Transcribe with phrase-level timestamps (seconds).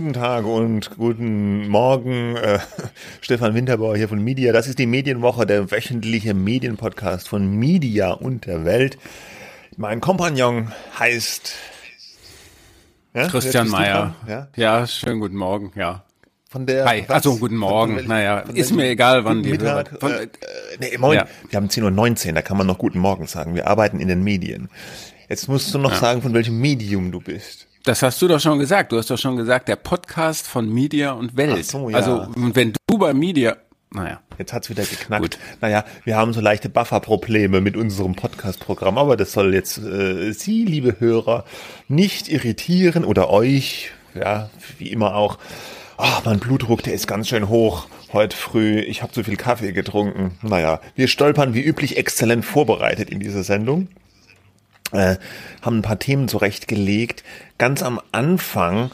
[0.00, 2.34] guten Tag und guten Morgen.
[2.34, 2.58] Äh,
[3.20, 4.50] Stefan Winterbauer hier von Media.
[4.50, 8.96] Das ist die Medienwoche, der wöchentliche Medienpodcast von Media und der Welt.
[9.76, 11.52] Mein Kompagnon heißt
[13.12, 14.14] ja, Christian Mayer.
[14.26, 14.48] Ja?
[14.56, 16.02] ja, schönen guten Morgen, ja.
[16.48, 16.86] Von der.
[16.86, 17.98] Hi, also guten Morgen.
[17.98, 20.00] Von, naja, ist mir egal, wann die Mittag.
[20.00, 20.28] Von, äh,
[20.80, 21.18] nee, moin.
[21.18, 21.26] Ja.
[21.50, 23.54] Wir haben 10.19 Uhr, da kann man noch guten Morgen sagen.
[23.54, 24.70] Wir arbeiten in den Medien.
[25.28, 25.98] Jetzt musst du noch ja.
[25.98, 27.66] sagen, von welchem Medium du bist.
[27.84, 28.92] Das hast du doch schon gesagt.
[28.92, 31.56] Du hast doch schon gesagt, der Podcast von Media und Welt.
[31.60, 31.96] Ach so, ja.
[31.96, 33.56] Also, wenn du bei Media,
[33.92, 34.20] naja.
[34.38, 35.22] Jetzt hat's wieder geknackt.
[35.22, 35.38] Gut.
[35.60, 40.64] Naja, wir haben so leichte Buffer-Probleme mit unserem Podcast-Programm, aber das soll jetzt äh, Sie,
[40.64, 41.44] liebe Hörer,
[41.88, 45.38] nicht irritieren oder euch, ja, wie immer auch.
[45.96, 48.80] Ach, mein Blutdruck, der ist ganz schön hoch heute früh.
[48.80, 50.38] Ich habe zu viel Kaffee getrunken.
[50.42, 53.88] Naja, wir stolpern wie üblich exzellent vorbereitet in dieser Sendung
[54.92, 55.16] äh,
[55.62, 57.24] haben ein paar Themen zurechtgelegt.
[57.58, 58.90] Ganz am Anfang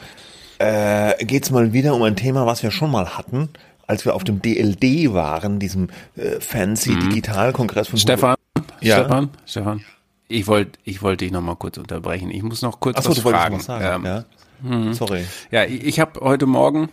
[0.59, 3.49] äh, geht es mal wieder um ein Thema, was wir schon mal hatten,
[3.85, 7.09] als wir auf dem DLD waren, diesem äh, fancy mhm.
[7.09, 8.35] Digitalkongress von Stefan.
[8.81, 8.99] Ja.
[8.99, 9.83] Stefan, Stefan.
[10.27, 12.31] Ich wollte ich wollte dich noch mal kurz unterbrechen.
[12.31, 13.57] Ich muss noch kurz Ach so, was fragen.
[13.57, 14.25] Was sagen, ähm, ja?
[14.61, 14.93] Mhm.
[14.93, 15.25] Sorry.
[15.51, 16.89] Ja, ich, ich habe heute Morgen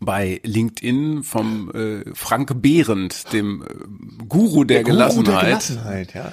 [0.00, 5.42] bei LinkedIn vom äh, Frank Behrendt, dem äh, Guru der, der Guru Gelassenheit.
[5.42, 6.32] Der Gelassenheit ja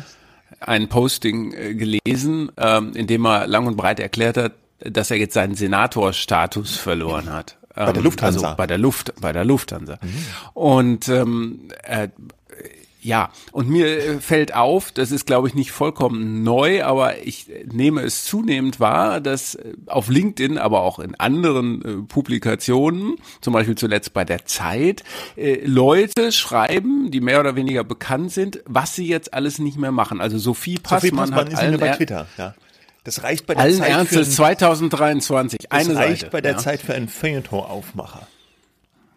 [0.68, 5.18] ein Posting äh, gelesen, ähm, in dem er lang und breit erklärt hat, dass er
[5.18, 7.58] jetzt seinen Senatorstatus verloren hat.
[7.76, 8.48] Bei der ähm, Lufthansa.
[8.48, 9.98] Also bei der Luft, bei der Lufthansa.
[10.02, 10.26] Mhm.
[10.54, 12.10] Und ähm, äh,
[13.04, 17.48] ja, und mir äh, fällt auf, das ist glaube ich nicht vollkommen neu, aber ich
[17.72, 23.54] nehme es zunehmend wahr, dass äh, auf LinkedIn, aber auch in anderen äh, Publikationen, zum
[23.54, 25.04] Beispiel zuletzt bei der Zeit,
[25.36, 29.92] äh, Leute schreiben, die mehr oder weniger bekannt sind, was sie jetzt alles nicht mehr
[29.92, 30.20] machen.
[30.20, 32.56] Also Sophie Passmann, Sophie Passmann hat ist allen bei Twitter, ja.
[33.04, 35.72] Das reicht bei der allen Zeit Ernstes für ein, 2023.
[35.72, 36.58] Eine das reicht Seite, bei der ja.
[36.58, 38.28] Zeit für einen Feuilleton-Aufmacher.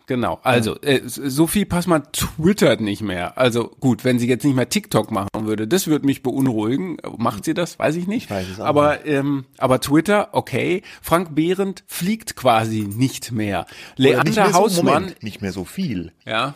[0.09, 3.37] Genau, also äh, Sophie Passmann twittert nicht mehr.
[3.39, 6.99] Also gut, wenn sie jetzt nicht mehr TikTok machen würde, das würde mich beunruhigen.
[7.17, 7.79] Macht sie das?
[7.81, 8.27] Weiß ich nicht.
[8.27, 9.07] Ich weiß es auch aber nicht.
[9.07, 10.83] Ähm, aber Twitter, okay.
[11.03, 13.67] Frank Behrendt fliegt quasi nicht mehr.
[13.97, 16.13] Leander nicht mehr so, Hausmann Moment, nicht mehr so viel.
[16.25, 16.55] Ja,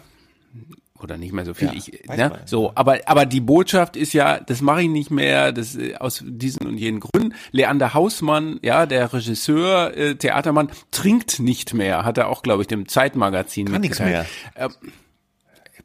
[1.02, 1.68] oder nicht mehr so viel.
[1.68, 2.40] Ja, ich, ne?
[2.46, 6.22] So, aber aber die Botschaft ist ja, das mache ich nicht mehr, das äh, aus
[6.26, 7.34] diesen und jenen Gründen.
[7.50, 12.68] Leander Hausmann, ja, der Regisseur, äh, Theatermann, trinkt nicht mehr, hat er auch, glaube ich,
[12.68, 14.26] dem Zeitmagazin Kann nichts mehr.
[14.56, 14.70] Ähm,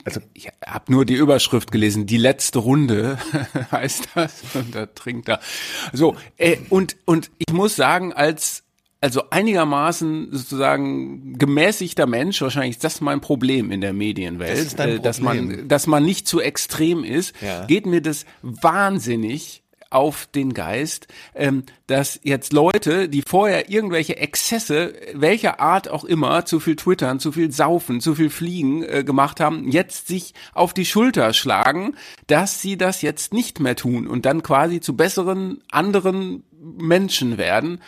[0.04, 3.18] also ich habe nur die Überschrift gelesen, die letzte Runde
[3.72, 5.40] heißt das und da trinkt er.
[5.94, 8.65] So äh, und und ich muss sagen, als
[9.06, 15.00] also einigermaßen sozusagen gemäßigter Mensch, wahrscheinlich ist das mein Problem in der Medienwelt, das äh,
[15.00, 17.66] dass man, dass man nicht zu extrem ist, ja.
[17.68, 19.62] geht mir das wahnsinnig
[19.92, 21.06] auf den Geist,
[21.36, 27.20] ähm, dass jetzt Leute, die vorher irgendwelche Exzesse, welcher Art auch immer, zu viel Twittern,
[27.20, 31.94] zu viel Saufen, zu viel Fliegen äh, gemacht haben, jetzt sich auf die Schulter schlagen,
[32.26, 37.80] dass sie das jetzt nicht mehr tun und dann quasi zu besseren anderen Menschen werden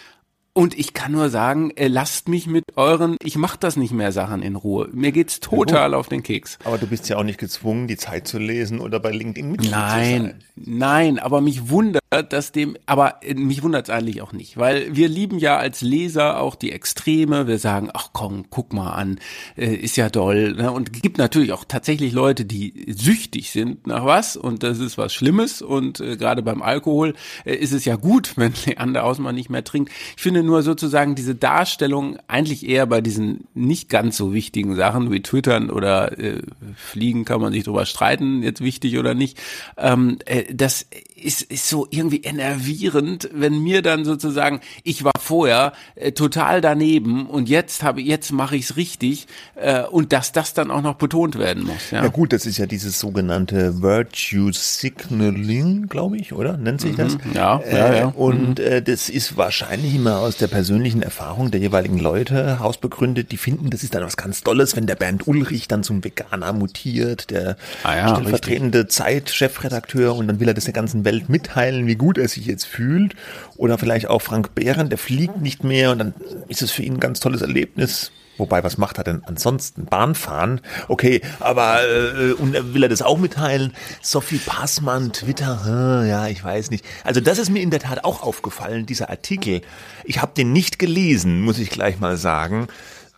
[0.57, 4.11] und ich kann nur sagen, äh, lasst mich mit euren, ich mach das nicht mehr
[4.11, 4.89] Sachen in Ruhe.
[4.91, 6.57] Mir geht's total auf den Keks.
[6.63, 9.69] Aber du bist ja auch nicht gezwungen, die Zeit zu lesen oder bei LinkedIn Mitglied
[9.69, 10.39] nein.
[10.55, 14.95] Nein, aber mich wundert, dass dem, aber äh, mich wundert es eigentlich auch nicht, weil
[14.95, 17.45] wir lieben ja als Leser auch die Extreme.
[17.45, 19.19] Wir sagen, ach komm, guck mal an,
[19.57, 20.53] äh, ist ja doll.
[20.53, 20.71] Ne?
[20.71, 24.97] Und es gibt natürlich auch tatsächlich Leute, die süchtig sind nach was und das ist
[24.97, 25.61] was Schlimmes.
[25.61, 27.13] Und gerade beim Alkohol
[27.45, 29.91] ist es ja gut, wenn Leander Ausmann nicht mehr trinkt.
[30.15, 35.11] Ich finde nur sozusagen diese Darstellung eigentlich eher bei diesen nicht ganz so wichtigen Sachen
[35.11, 36.41] wie Twittern oder äh,
[36.75, 39.37] Fliegen kann man sich drüber streiten, jetzt wichtig oder nicht.
[39.77, 45.73] Ähm, äh, das ist, ist so irgendwie enervierend, wenn mir dann sozusagen, ich war vorher
[45.95, 50.53] äh, total daneben und jetzt habe jetzt mache ich es richtig äh, und dass das
[50.53, 51.91] dann auch noch betont werden muss.
[51.91, 52.03] Ja.
[52.03, 57.15] ja gut, das ist ja dieses sogenannte Virtue Signaling, glaube ich, oder nennt sich das?
[57.15, 58.05] Mhm, ja, äh, ja, ja.
[58.07, 58.65] Und mhm.
[58.65, 63.31] äh, das ist wahrscheinlich immer aus der persönlichen Erfahrung der jeweiligen Leute hausbegründet.
[63.31, 66.53] Die finden, das ist dann was ganz Tolles, wenn der Bernd Ulrich dann zum Veganer
[66.53, 71.87] mutiert, der ah ja, stellvertretende Zeit-Chefredakteur und dann will er das der ganzen Welt mitteilen,
[71.87, 73.15] wie gut er sich jetzt fühlt.
[73.57, 76.13] Oder vielleicht auch Frank Behrendt, der fliegt nicht mehr und dann
[76.47, 78.11] ist es für ihn ein ganz tolles Erlebnis.
[78.37, 79.85] Wobei, was macht er denn ansonsten?
[79.85, 80.61] Bahnfahren?
[80.87, 83.73] Okay, aber äh, und will er das auch mitteilen?
[84.01, 86.85] Sophie Passmann, Twitter, hm, ja, ich weiß nicht.
[87.03, 89.61] Also das ist mir in der Tat auch aufgefallen, dieser Artikel.
[90.03, 92.67] Ich habe den nicht gelesen, muss ich gleich mal sagen.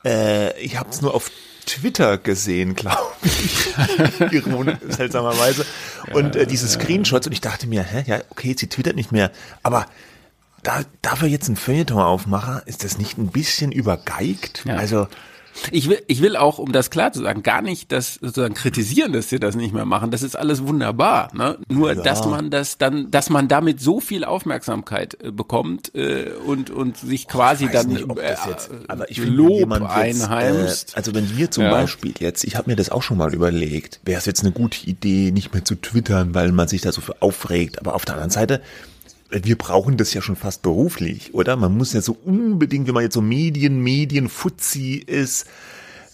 [0.06, 1.30] Äh, ich habe es nur auf
[1.66, 3.74] Twitter gesehen, glaube ich.
[4.90, 5.66] Seltsamerweise.
[6.14, 9.32] Und äh, diese Screenshots und ich dachte mir, hä, ja, okay, sie twittert nicht mehr.
[9.64, 9.86] Aber
[10.64, 14.64] da, dafür jetzt ein Feuilleton aufmachen, ist das nicht ein bisschen übergeigt?
[14.66, 14.76] Ja.
[14.76, 15.08] Also
[15.72, 19.14] ich will, ich will auch, um das klar zu sagen, gar nicht das sozusagen kritisieren,
[19.14, 20.12] dass sie das nicht mehr machen.
[20.12, 21.32] Das ist alles wunderbar.
[21.34, 21.58] Ne?
[21.70, 22.02] Nur, ja.
[22.02, 26.98] dass man das dann, dass man damit so viel Aufmerksamkeit äh, bekommt äh, und und
[26.98, 30.94] sich quasi dann nicht, äh, jetzt, aber ich Lob einheimst.
[30.94, 31.72] Äh, also wenn wir zum ja.
[31.72, 34.86] Beispiel jetzt, ich habe mir das auch schon mal überlegt, wäre es jetzt eine gute
[34.88, 37.80] Idee, nicht mehr zu twittern, weil man sich da so für aufregt.
[37.80, 38.62] Aber auf der anderen Seite
[39.30, 41.56] wir brauchen das ja schon fast beruflich, oder?
[41.56, 45.46] Man muss ja so unbedingt, wenn man jetzt so Medien, Medienfuzzi ist,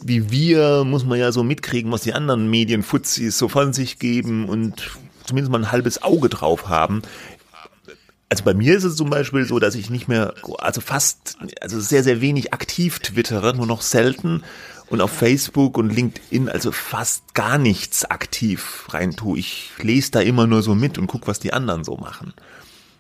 [0.04, 4.50] wie wir, muss man ja so mitkriegen, was die anderen Medienfuzzis so von sich geben
[4.50, 7.02] und zumindest mal ein halbes Auge drauf haben.
[8.28, 11.80] Also bei mir ist es zum Beispiel so, dass ich nicht mehr, also fast, also
[11.80, 14.44] sehr, sehr wenig aktiv twittere, nur noch selten
[14.88, 19.40] und auf Facebook und LinkedIn also fast gar nichts aktiv rein tue.
[19.40, 22.34] Ich lese da immer nur so mit und guck, was die anderen so machen.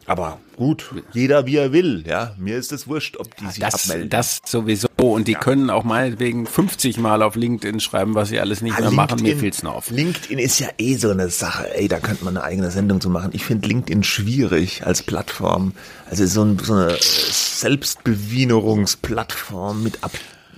[0.07, 2.35] Aber gut, jeder wie er will, ja.
[2.37, 4.07] Mir ist es wurscht, ob die sich das, abmelden.
[4.09, 4.87] Das sowieso.
[4.97, 5.39] Und die ja.
[5.39, 9.17] können auch meinetwegen 50 Mal auf LinkedIn schreiben, was sie alles nicht ah, mehr LinkedIn,
[9.17, 9.23] machen.
[9.23, 9.89] Mir fehlt's noch auf.
[9.89, 11.75] LinkedIn ist ja eh so eine Sache.
[11.75, 13.31] Ey, da könnte man eine eigene Sendung zu machen.
[13.33, 15.73] Ich finde LinkedIn schwierig als Plattform.
[16.09, 20.11] Also so, ein, so eine Selbstbewienerungsplattform mit Ab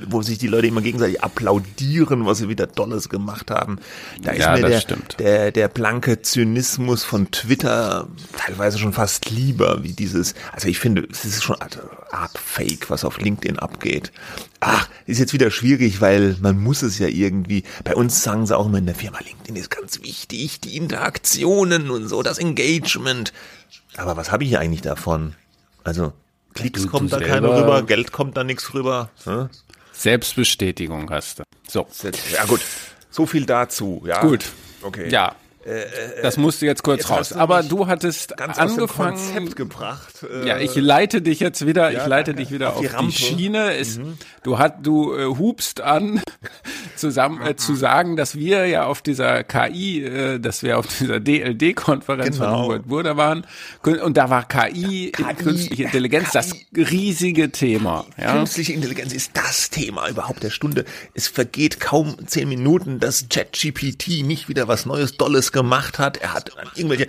[0.06, 3.80] wo sich die Leute immer gegenseitig applaudieren, was sie wieder Dolles gemacht haben.
[4.22, 4.82] Da ist ja, mir der,
[5.20, 8.08] der, der blanke Zynismus von Twitter
[8.38, 13.04] teilweise schon fast lieber, wie dieses, also ich finde, es ist schon Art Fake, was
[13.04, 14.12] auf LinkedIn abgeht.
[14.60, 18.58] Ach, ist jetzt wieder schwierig, weil man muss es ja irgendwie, bei uns sagen sie
[18.58, 23.34] auch immer in der Firma, LinkedIn ist ganz wichtig, die Interaktionen und so, das Engagement.
[23.98, 25.34] Aber was habe ich hier eigentlich davon?
[25.84, 26.14] Also,
[26.58, 29.10] Klicks du, kommt da keine rüber, Geld kommt da nichts rüber.
[29.26, 29.50] Hm?
[29.98, 31.44] Selbstbestätigung hast du.
[31.68, 31.88] So.
[32.34, 32.62] Ja gut,
[33.10, 34.04] so viel dazu.
[34.06, 34.22] Ja.
[34.22, 34.46] Gut.
[34.84, 35.10] Okay.
[35.10, 35.36] Ja,
[35.68, 37.34] äh, äh, das musste jetzt kurz jetzt raus.
[37.34, 39.18] Aber du hattest ganz angefangen.
[39.18, 40.24] Konzept gebracht.
[40.24, 41.92] Äh, ja, ich leite dich jetzt wieder.
[41.92, 42.44] Ja, ich leite danke.
[42.44, 43.76] dich wieder auf, auf die, die, Schiene.
[43.76, 44.18] Es, mhm.
[44.44, 46.22] Du hat, du äh, hubst an,
[46.96, 51.20] zusammen äh, zu sagen, dass wir ja auf dieser KI, äh, dass wir auf dieser
[51.20, 52.56] DLD-Konferenz genau.
[52.56, 53.46] von Hubert Burda waren
[53.84, 56.54] und da war KI, KI künstliche Intelligenz, KI, das
[56.92, 58.06] riesige Thema.
[58.18, 58.34] Ja?
[58.34, 60.86] Künstliche Intelligenz ist das Thema überhaupt der Stunde.
[61.14, 66.18] Es vergeht kaum zehn Minuten, dass ChatGPT nicht wieder was Neues, Dolles gemacht hat.
[66.18, 67.08] Er hat irgendwelche,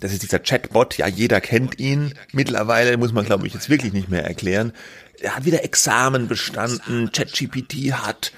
[0.00, 2.14] das ist dieser Chatbot, ja, jeder kennt ihn.
[2.32, 4.72] Mittlerweile muss man, glaube ich, jetzt wirklich nicht mehr erklären.
[5.20, 7.10] Er hat wieder Examen bestanden.
[7.12, 8.32] ChatGPT hat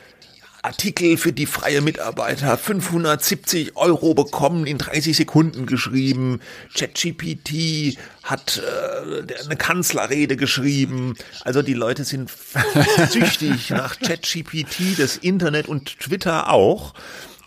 [0.62, 6.40] Artikel für die freie Mitarbeiter 570 Euro bekommen, in 30 Sekunden geschrieben.
[6.74, 11.14] ChatGPT hat äh, eine Kanzlerrede geschrieben.
[11.44, 12.30] Also die Leute sind
[13.10, 16.94] süchtig nach ChatGPT, das Internet und Twitter auch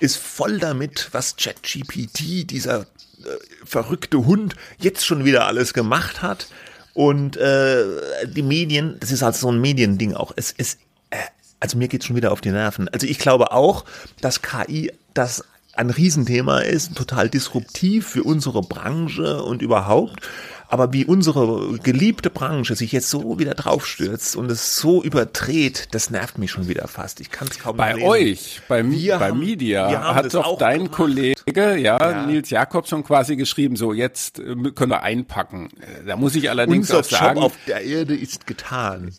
[0.03, 2.85] ist voll damit, was ChatGPT, dieser äh,
[3.63, 6.47] verrückte Hund, jetzt schon wieder alles gemacht hat.
[6.93, 7.85] Und äh,
[8.27, 10.33] die Medien, das ist halt so ein Mediending auch.
[10.35, 10.75] Es, es,
[11.09, 11.17] äh,
[11.61, 12.89] also mir geht's schon wieder auf die Nerven.
[12.89, 13.85] Also ich glaube auch,
[14.19, 20.27] dass KI das ein Riesenthema ist, total disruptiv für unsere Branche und überhaupt.
[20.73, 26.09] Aber wie unsere geliebte Branche sich jetzt so wieder draufstürzt und es so überdreht, das
[26.09, 27.19] nervt mich schon wieder fast.
[27.19, 28.07] Ich kann es kaum Bei lesen.
[28.07, 30.93] euch, bei, wir bei haben, Media, hat doch dein gemacht.
[30.93, 35.69] Kollege, ja, ja, Nils Jakobson quasi geschrieben, so jetzt äh, können wir einpacken.
[35.79, 37.35] Äh, da muss ich allerdings Unser auch sagen.
[37.35, 39.13] Job auf der Erde ist getan.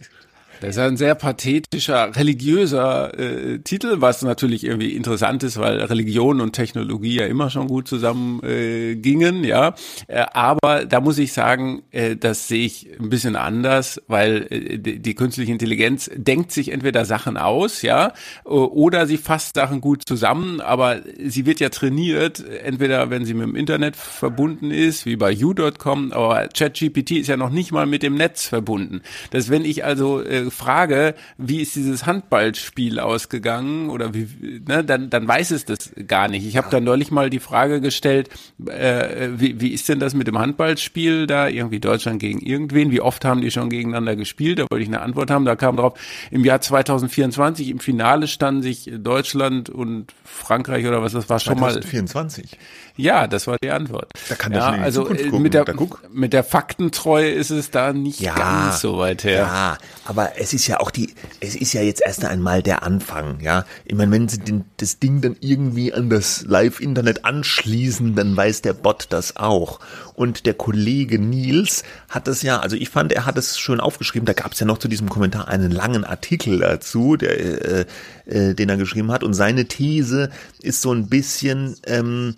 [0.64, 6.40] Das ist ein sehr pathetischer, religiöser äh, Titel, was natürlich irgendwie interessant ist, weil Religion
[6.40, 9.74] und Technologie ja immer schon gut zusammen äh, gingen, ja.
[10.06, 14.78] Äh, aber da muss ich sagen, äh, das sehe ich ein bisschen anders, weil äh,
[14.78, 20.04] die, die künstliche Intelligenz denkt sich entweder Sachen aus, ja, oder sie fasst Sachen gut
[20.06, 25.16] zusammen, aber sie wird ja trainiert, entweder wenn sie mit dem Internet verbunden ist, wie
[25.16, 29.02] bei u.com, aber ChatGPT ist ja noch nicht mal mit dem Netz verbunden.
[29.30, 34.28] Das wenn ich also äh, frage, wie ist dieses Handballspiel ausgegangen oder wie,
[34.66, 36.46] ne, dann, dann weiß es das gar nicht.
[36.46, 38.30] Ich habe da neulich mal die Frage gestellt,
[38.66, 43.00] äh, wie, wie ist denn das mit dem Handballspiel da, irgendwie Deutschland gegen irgendwen, wie
[43.00, 45.94] oft haben die schon gegeneinander gespielt, da wollte ich eine Antwort haben, da kam drauf,
[46.30, 51.58] im Jahr 2024 im Finale standen sich Deutschland und Frankreich oder was das war schon
[51.58, 52.52] 2024.
[52.52, 52.58] mal.
[52.96, 54.10] Ja, das war die Antwort.
[54.28, 55.64] Da kann ja, also äh, mit der,
[56.12, 59.40] mit der Faktentreue ist es da nicht ja, ganz so weit her.
[59.40, 63.40] Ja, aber es ist ja auch die, es ist ja jetzt erst einmal der Anfang,
[63.40, 63.64] ja.
[63.84, 68.62] Ich meine, wenn sie den, das Ding dann irgendwie an das Live-Internet anschließen, dann weiß
[68.62, 69.80] der Bot das auch.
[70.14, 74.26] Und der Kollege Nils hat das ja, also ich fand, er hat es schön aufgeschrieben,
[74.26, 77.86] da gab es ja noch zu diesem Kommentar einen langen Artikel dazu, der, äh,
[78.26, 79.24] äh, den er geschrieben hat.
[79.24, 82.36] Und seine These ist so ein bisschen, ähm,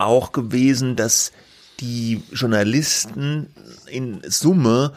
[0.00, 1.30] auch gewesen, dass
[1.78, 3.48] die Journalisten
[3.86, 4.92] in Summe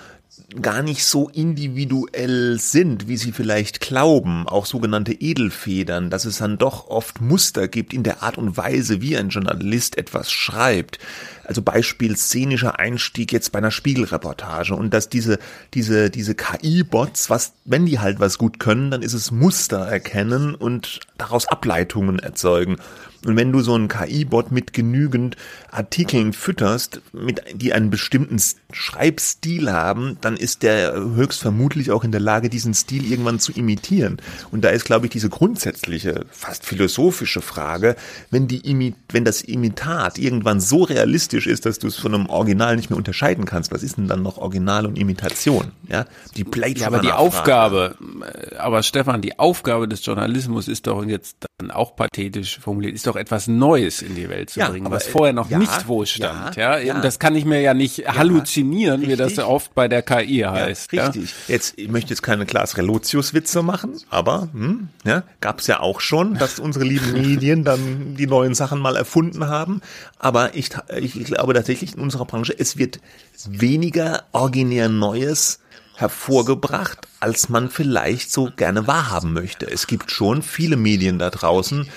[0.61, 6.57] gar nicht so individuell sind, wie sie vielleicht glauben, auch sogenannte Edelfedern, dass es dann
[6.57, 10.99] doch oft Muster gibt in der Art und Weise, wie ein Journalist etwas schreibt.
[11.43, 15.39] Also Beispiel szenischer Einstieg jetzt bei einer Spiegelreportage und dass diese,
[15.73, 20.55] diese, diese KI-Bots, was, wenn die halt was gut können, dann ist es Muster erkennen
[20.55, 22.77] und daraus Ableitungen erzeugen.
[23.25, 25.37] Und wenn du so einen KI-Bot mit genügend
[25.71, 32.19] Artikeln fütterst, mit, die einen bestimmten Schreibstil haben, dann ist der höchstvermutlich auch in der
[32.19, 34.17] Lage, diesen Stil irgendwann zu imitieren.
[34.51, 37.95] Und da ist, glaube ich, diese grundsätzliche, fast philosophische Frage,
[38.29, 42.75] wenn die wenn das Imitat irgendwann so realistisch ist, dass du es von einem Original
[42.75, 45.71] nicht mehr unterscheiden kannst, was ist denn dann noch Original und Imitation?
[45.87, 50.87] Ja, die Blade ja, aber die Aufgabe, äh, aber Stefan, die Aufgabe des Journalismus ist
[50.87, 54.69] doch jetzt dann auch pathetisch formuliert, ist doch etwas Neues in die Welt zu ja,
[54.69, 56.55] bringen, was vorher noch ja, nicht wo stand.
[56.55, 59.19] Ja, ja, das kann ich mir ja nicht halluzinieren, richtig.
[59.19, 60.91] wie das oft bei der KI heißt.
[60.91, 61.33] richtig.
[61.47, 65.79] Jetzt ich möchte jetzt keine Klaas Relotius Witze machen, aber hm, ja, gab es ja
[65.79, 69.81] auch schon, dass unsere lieben Medien dann die neuen Sachen mal erfunden haben.
[70.19, 72.99] Aber ich, ich, ich glaube tatsächlich in unserer Branche, es wird
[73.45, 75.59] weniger originär Neues
[75.95, 79.69] hervorgebracht, als man vielleicht so gerne wahrhaben möchte.
[79.69, 81.87] Es gibt schon viele Medien da draußen,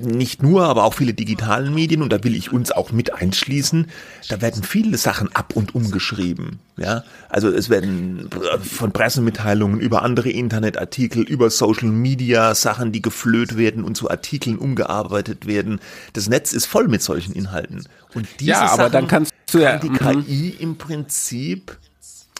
[0.00, 3.86] nicht nur, aber auch viele digitalen Medien und da will ich uns auch mit einschließen.
[4.28, 6.58] Da werden viele Sachen ab und umgeschrieben.
[6.76, 8.28] Ja, also es werden
[8.62, 14.58] von Pressemitteilungen über andere Internetartikel, über Social Media Sachen, die geflöht werden und zu Artikeln
[14.58, 15.80] umgearbeitet werden.
[16.12, 17.84] Das Netz ist voll mit solchen Inhalten.
[18.14, 21.78] Und diese ja, aber Sachen dann kannst du ja kann die KI im Prinzip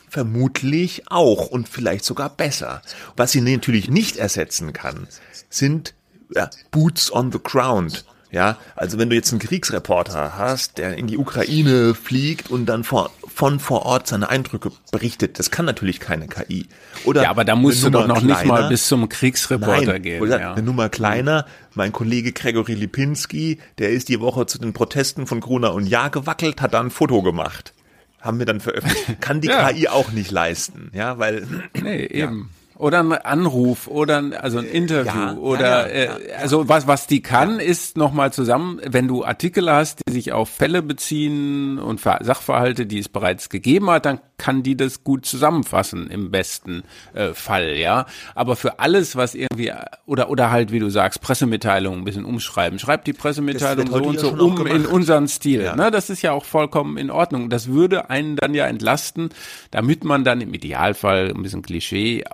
[0.08, 2.80] vermutlich auch und vielleicht sogar besser.
[3.16, 5.08] Was sie natürlich nicht ersetzen kann,
[5.50, 5.94] sind
[6.34, 8.04] ja, Boots on the ground.
[8.32, 12.82] Ja, also wenn du jetzt einen Kriegsreporter hast, der in die Ukraine fliegt und dann
[12.82, 16.66] vor, von vor Ort seine Eindrücke berichtet, das kann natürlich keine KI.
[17.04, 20.02] Oder ja, aber da musst du doch noch kleiner, nicht mal bis zum Kriegsreporter nein,
[20.02, 20.22] gehen.
[20.22, 20.52] Oder ja.
[20.52, 25.40] eine Nummer kleiner, mein Kollege Gregory Lipinski, der ist die Woche zu den Protesten von
[25.40, 27.74] Gruner und Jahr gewackelt, hat da ein Foto gemacht.
[28.20, 29.20] Haben wir dann veröffentlicht.
[29.20, 29.72] Kann die ja.
[29.72, 31.46] KI auch nicht leisten, ja, weil.
[31.80, 32.50] Nee, eben.
[32.78, 36.86] Oder ein Anruf oder ein, also ein Interview ja, oder ja, ja, äh, also was
[36.86, 41.78] was die kann ist nochmal zusammen, wenn du Artikel hast, die sich auf Fälle beziehen
[41.78, 46.82] und Sachverhalte, die es bereits gegeben hat, dann kann die das gut zusammenfassen im besten
[47.14, 48.04] äh, Fall, ja.
[48.34, 49.72] Aber für alles, was irgendwie
[50.04, 54.20] oder oder halt wie du sagst Pressemitteilungen ein bisschen umschreiben, schreibt die Pressemitteilung so und
[54.20, 55.74] so um in unseren Stil.
[55.76, 57.48] Ne, das ist ja auch vollkommen in Ordnung.
[57.48, 59.30] Das würde einen dann ja entlasten,
[59.70, 62.24] damit man dann im Idealfall ein bisschen Klischee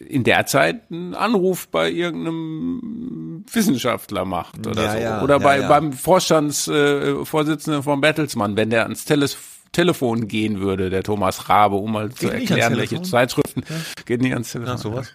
[0.00, 4.98] in der Zeit einen Anruf bei irgendeinem Wissenschaftler macht oder ja, so.
[4.98, 9.36] Ja, oder bei, ja, beim Vorstandsvorsitzenden äh, von Bertelsmann, wenn der ans Teles
[9.72, 13.62] Telefon gehen würde, der Thomas Rabe, um mal zu erklären, welche Zeitschriften
[14.06, 14.74] geht nicht ans Telefon.
[14.74, 15.12] Ja, sowas.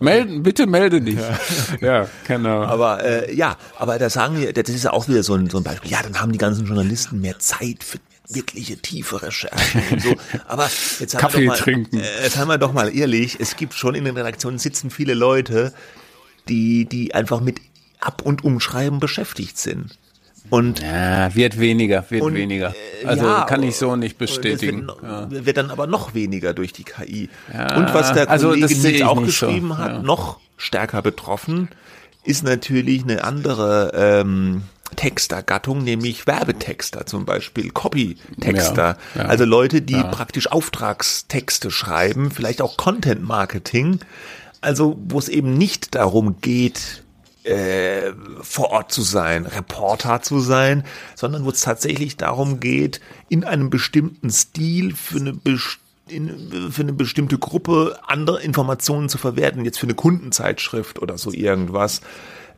[0.00, 1.18] Melden, bitte melde dich.
[1.18, 1.38] Ja,
[2.02, 2.62] ja genau.
[2.62, 5.58] Aber äh, ja, aber da sagen wir, das ist ja auch wieder so ein, so
[5.58, 5.90] ein Beispiel.
[5.90, 10.14] Ja, dann haben die ganzen Journalisten mehr Zeit für wirkliche tiefe Recherchen und so.
[10.46, 10.68] Aber
[10.98, 11.98] jetzt haben, Kaffee wir doch mal, trinken.
[12.00, 15.14] Äh, jetzt haben wir doch mal ehrlich, es gibt schon in den Redaktionen sitzen viele
[15.14, 15.72] Leute,
[16.48, 17.60] die, die einfach mit
[18.00, 19.98] Ab- und Umschreiben beschäftigt sind.
[20.50, 22.74] Und ja, wird weniger, wird und, weniger.
[23.02, 24.86] Äh, also ja, kann ich so nicht bestätigen.
[24.86, 25.46] Wird, ja.
[25.46, 27.28] wird, dann aber noch weniger durch die KI.
[27.52, 29.78] Ja, und was der also Kollege jetzt auch geschrieben so.
[29.78, 31.68] hat, noch stärker betroffen,
[32.24, 34.62] ist natürlich eine andere ähm,
[34.96, 38.96] Textergattung, nämlich Werbetexter zum Beispiel, Copy-Texter.
[39.14, 40.04] Ja, ja, also Leute, die ja.
[40.04, 44.00] praktisch Auftragstexte schreiben, vielleicht auch Content-Marketing.
[44.60, 47.02] Also wo es eben nicht darum geht,
[47.44, 53.44] äh, vor Ort zu sein, Reporter zu sein, sondern wo es tatsächlich darum geht, in
[53.44, 59.64] einem bestimmten Stil für eine bestimmte in, für eine bestimmte Gruppe andere Informationen zu verwerten,
[59.64, 62.00] jetzt für eine Kundenzeitschrift oder so irgendwas.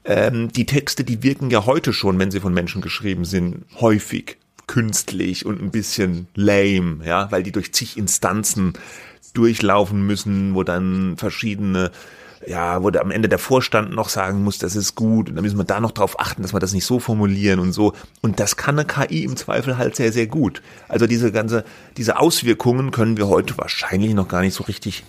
[0.04, 4.38] Ähm, die Texte, die wirken ja heute schon, wenn sie von Menschen geschrieben sind, häufig
[4.66, 8.74] künstlich und ein bisschen lame, ja, weil die durch zig Instanzen
[9.34, 11.90] durchlaufen müssen, wo dann verschiedene
[12.46, 15.44] ja, wo der, am Ende der Vorstand noch sagen muss, das ist gut und dann
[15.44, 17.92] müssen wir da noch drauf achten, dass wir das nicht so formulieren und so.
[18.22, 20.62] Und das kann eine KI im Zweifel halt sehr, sehr gut.
[20.88, 21.64] Also diese ganze,
[21.96, 25.04] diese Auswirkungen können wir heute wahrscheinlich noch gar nicht so richtig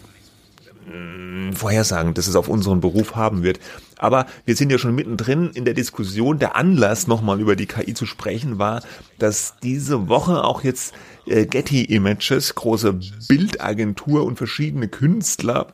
[1.53, 3.59] vorhersagen, dass es auf unseren Beruf haben wird.
[3.97, 6.39] Aber wir sind ja schon mittendrin in der Diskussion.
[6.39, 8.81] Der Anlass, nochmal über die KI zu sprechen, war,
[9.19, 10.93] dass diese Woche auch jetzt
[11.27, 15.67] äh, Getty Images, große Bildagentur und verschiedene Künstler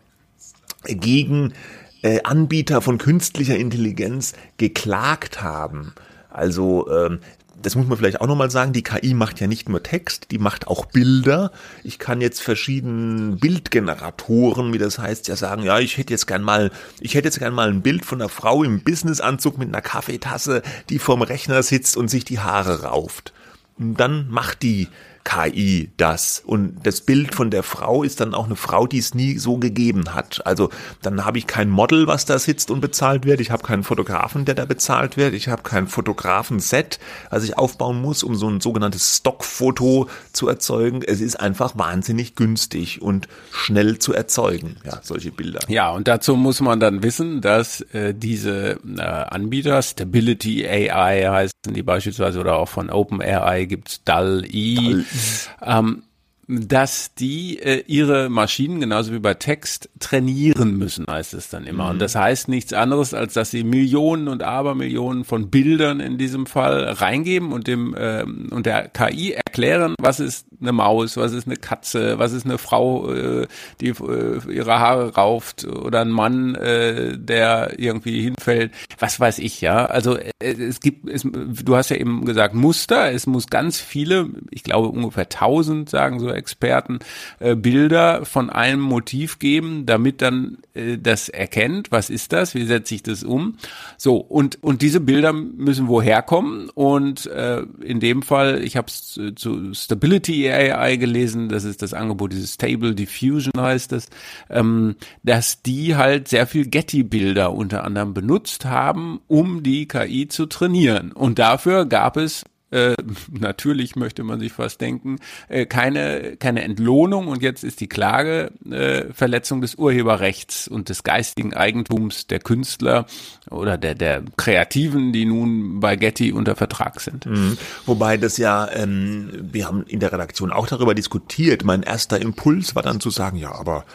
[0.84, 1.54] gegen
[2.02, 5.94] äh, Anbieter von künstlicher Intelligenz geklagt haben
[6.30, 7.20] Also ähm,
[7.62, 10.38] das muss man vielleicht auch nochmal sagen, die KI macht ja nicht nur Text, die
[10.38, 11.52] macht auch Bilder.
[11.84, 16.44] Ich kann jetzt verschiedenen Bildgeneratoren, wie das heißt, ja sagen, ja, ich hätte jetzt gern
[16.44, 19.82] mal, ich hätte jetzt gern mal ein Bild von einer Frau im Businessanzug mit einer
[19.82, 23.34] Kaffeetasse, die vorm Rechner sitzt und sich die Haare rauft.
[23.80, 24.88] Und dann macht die
[25.28, 26.42] KI das.
[26.46, 29.58] Und das Bild von der Frau ist dann auch eine Frau, die es nie so
[29.58, 30.42] gegeben hat.
[30.46, 30.70] Also
[31.02, 33.42] dann habe ich kein Model, was da sitzt und bezahlt wird.
[33.42, 35.34] Ich habe keinen Fotografen, der da bezahlt wird.
[35.34, 41.02] Ich habe kein Fotografenset, was ich aufbauen muss, um so ein sogenanntes Stockfoto zu erzeugen.
[41.06, 45.60] Es ist einfach wahnsinnig günstig und schnell zu erzeugen, ja, solche Bilder.
[45.68, 51.74] Ja, und dazu muss man dann wissen, dass äh, diese äh, Anbieter, Stability AI heißen
[51.74, 55.04] die beispielsweise oder auch von OpenAI gibt's DAL-E.
[55.18, 56.04] DAL ähm,
[56.48, 61.86] dass die äh, ihre Maschinen genauso wie bei Text trainieren müssen, heißt es dann immer.
[61.86, 61.90] Mhm.
[61.92, 66.46] Und das heißt nichts anderes, als dass sie Millionen und Abermillionen von Bildern in diesem
[66.46, 71.48] Fall reingeben und dem äh, und der KI erklären, was ist eine Maus, was ist
[71.48, 73.48] eine Katze, was ist eine Frau, äh,
[73.82, 79.60] die äh, ihre Haare rauft oder ein Mann, äh, der irgendwie hinfällt, was weiß ich,
[79.60, 79.86] ja.
[79.86, 84.30] Also äh, es gibt, es, du hast ja eben gesagt Muster, es muss ganz viele,
[84.50, 87.00] ich glaube ungefähr tausend, sagen so Experten,
[87.40, 92.66] äh, Bilder von einem Motiv geben, damit dann äh, das erkennt, was ist das, wie
[92.66, 93.58] setze ich das um.
[93.98, 98.88] So, und, und diese Bilder müssen woher kommen und äh, in dem Fall, ich habe
[98.88, 104.08] es zu Stability AI gelesen, das ist das Angebot, dieses Stable Diffusion heißt es,
[104.50, 110.46] ähm, dass die halt sehr viel Getty-Bilder unter anderem benutzt haben, um die KI zu
[110.46, 111.12] trainieren.
[111.12, 112.96] Und dafür gab es äh,
[113.32, 118.52] natürlich möchte man sich fast denken, äh, keine, keine Entlohnung und jetzt ist die Klage
[118.70, 123.06] äh, Verletzung des Urheberrechts und des geistigen Eigentums der Künstler
[123.50, 127.26] oder der, der Kreativen, die nun bei Getty unter Vertrag sind.
[127.26, 127.58] Mhm.
[127.86, 131.64] Wobei das ja, ähm, wir haben in der Redaktion auch darüber diskutiert.
[131.64, 133.86] Mein erster Impuls war dann zu sagen, ja, aber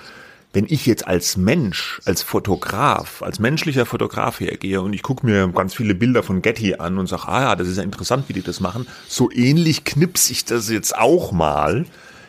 [0.53, 5.49] wenn ich jetzt als Mensch, als Fotograf, als menschlicher Fotograf hergehe und ich gucke mir
[5.49, 8.35] ganz viele Bilder von Getty an und sage, ah ja, das ist ja interessant, wie
[8.35, 11.87] die das machen, so ähnlich knips ich das jetzt auch mal,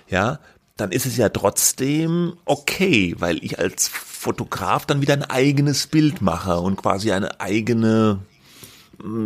[0.08, 0.40] ja,
[0.78, 6.22] dann ist es ja trotzdem okay, weil ich als Fotograf dann wieder ein eigenes Bild
[6.22, 8.20] mache und quasi eine eigene,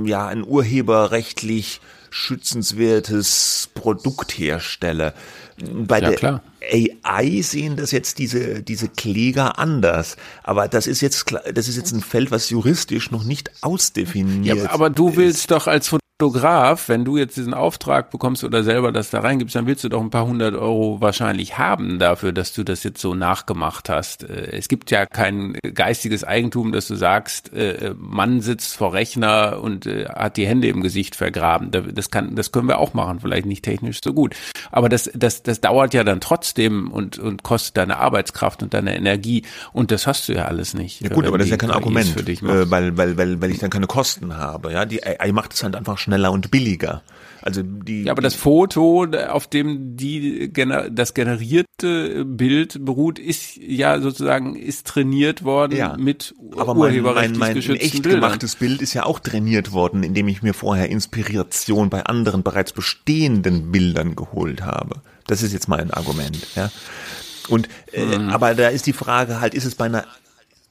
[0.06, 5.14] ja, ein urheberrechtlich schützenswertes Produkt herstelle.
[5.58, 6.44] Bei ja, der klar.
[6.72, 10.18] AI sehen das jetzt diese, diese Kläger anders.
[10.44, 14.58] Aber das ist jetzt, das ist jetzt ein Feld, was juristisch noch nicht ausdefiniert.
[14.58, 15.52] Ja, aber du willst ist.
[15.52, 15.88] doch als
[16.20, 19.90] Fotograf, wenn du jetzt diesen Auftrag bekommst oder selber das da reingibst, dann willst du
[19.90, 24.24] doch ein paar hundert Euro wahrscheinlich haben dafür, dass du das jetzt so nachgemacht hast.
[24.24, 29.60] Äh, es gibt ja kein geistiges Eigentum, dass du sagst, äh, Mann sitzt vor Rechner
[29.62, 31.70] und äh, hat die Hände im Gesicht vergraben.
[31.70, 34.36] Das kann, das können wir auch machen, vielleicht nicht technisch so gut.
[34.72, 38.98] Aber das, das, das dauert ja dann trotzdem und, und kostet deine Arbeitskraft und deine
[38.98, 39.44] Energie.
[39.72, 41.00] Und das hast du ja alles nicht.
[41.00, 43.60] Ja gut, aber das ist ja kein Argument, für dich weil, weil, weil, weil ich
[43.60, 44.72] dann keine Kosten habe.
[44.72, 47.04] Ja, die AI macht es halt einfach schneller und billiger.
[47.42, 48.04] Also die.
[48.04, 50.52] Ja, aber das Foto, auf dem die
[50.92, 57.38] das generierte Bild beruht, ist ja sozusagen ist trainiert worden ja, mit aber mein, mein,
[57.38, 58.22] mein echt Bildern.
[58.22, 62.74] gemachtes Bild ist ja auch trainiert worden, indem ich mir vorher Inspiration bei anderen bereits
[62.74, 65.02] bestehenden Bildern geholt habe.
[65.28, 66.48] Das ist jetzt mein Argument.
[66.56, 66.72] Ja.
[67.48, 68.30] Und äh, mhm.
[68.30, 70.06] aber da ist die Frage halt, ist es bei einer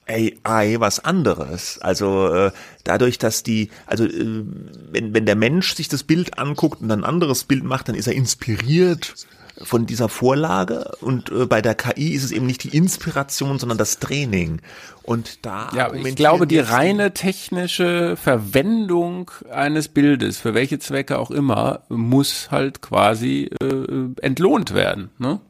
[0.08, 1.78] AI was anderes.
[1.78, 2.52] Also äh,
[2.84, 4.44] dadurch, dass die, also äh,
[4.90, 8.06] wenn, wenn der Mensch sich das Bild anguckt und ein anderes Bild macht, dann ist
[8.06, 9.14] er inspiriert
[9.62, 13.78] von dieser Vorlage und äh, bei der KI ist es eben nicht die Inspiration, sondern
[13.78, 14.60] das Training.
[15.02, 21.30] Und da ja, ich glaube, die reine technische Verwendung eines Bildes, für welche Zwecke auch
[21.30, 25.10] immer, muss halt quasi äh, entlohnt werden.
[25.18, 25.40] Ne?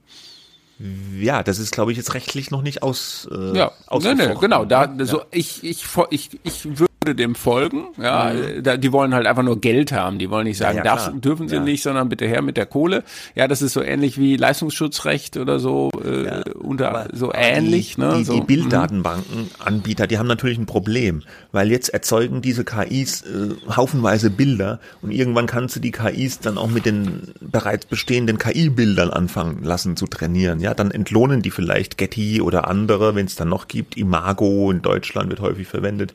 [0.79, 3.27] Ja, das ist, glaube ich, jetzt rechtlich noch nicht aus.
[3.33, 4.65] Äh, ja, nee, nee, genau.
[4.67, 5.05] Da, ja.
[5.07, 7.89] so, ich, ich, ich, ich würde dem folgen.
[8.01, 8.81] Ja, mhm.
[8.81, 10.19] die wollen halt einfach nur Geld haben.
[10.19, 12.67] Die wollen nicht sagen, ja, ja, darf, dürfen sie nicht, sondern bitte her mit der
[12.67, 13.05] Kohle.
[13.35, 17.95] Ja, das ist so ähnlich wie Leistungsschutzrecht oder so, äh, unter aber, so ähnlich.
[17.95, 18.15] Die, ne?
[18.19, 18.35] die, so.
[18.35, 24.81] die Bilddatenbankenanbieter, die haben natürlich ein Problem, weil jetzt erzeugen diese KIs äh, haufenweise Bilder
[25.03, 29.97] und irgendwann kannst du die KIs dann auch mit den bereits bestehenden KI-Bildern anfangen lassen
[29.97, 30.61] zu trainieren.
[30.61, 33.97] Ja, dann entlohnen die vielleicht Getty oder andere, wenn es dann noch gibt.
[33.97, 36.15] Imago in Deutschland wird häufig verwendet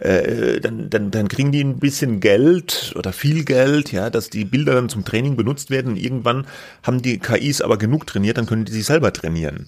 [0.00, 4.44] äh, dann, dann, dann kriegen die ein bisschen Geld oder viel Geld, ja, dass die
[4.44, 5.96] Bilder dann zum Training benutzt werden.
[5.96, 6.46] irgendwann
[6.82, 9.66] haben die KIs aber genug trainiert, dann können die sich selber trainieren.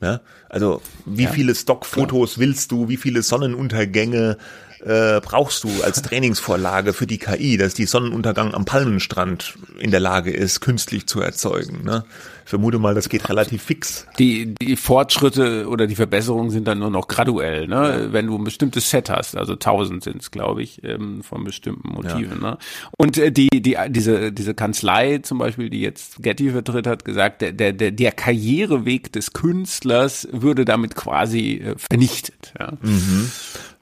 [0.00, 0.20] Ja?
[0.48, 4.36] Also wie ja, viele Stockfotos willst du, wie viele Sonnenuntergänge
[4.84, 10.00] äh, brauchst du als Trainingsvorlage für die KI, dass die Sonnenuntergang am Palmenstrand in der
[10.00, 11.84] Lage ist, künstlich zu erzeugen.
[11.84, 12.04] Ne?
[12.44, 14.06] Ich vermute mal, das geht relativ fix.
[14.18, 18.08] Die, die Fortschritte oder die Verbesserungen sind dann nur noch graduell, ne?
[18.10, 21.88] Wenn du ein bestimmtes Set hast, also tausend sind es, glaube ich, ähm, von bestimmten
[21.88, 22.42] Motiven.
[22.42, 22.50] Ja.
[22.50, 22.58] Ne?
[22.96, 27.42] Und äh, die, die, diese, diese Kanzlei zum Beispiel, die jetzt Getty vertritt, hat gesagt,
[27.42, 32.52] der, der, der Karriereweg des Künstlers würde damit quasi äh, vernichtet.
[32.58, 32.72] Ja?
[32.82, 33.30] Mhm.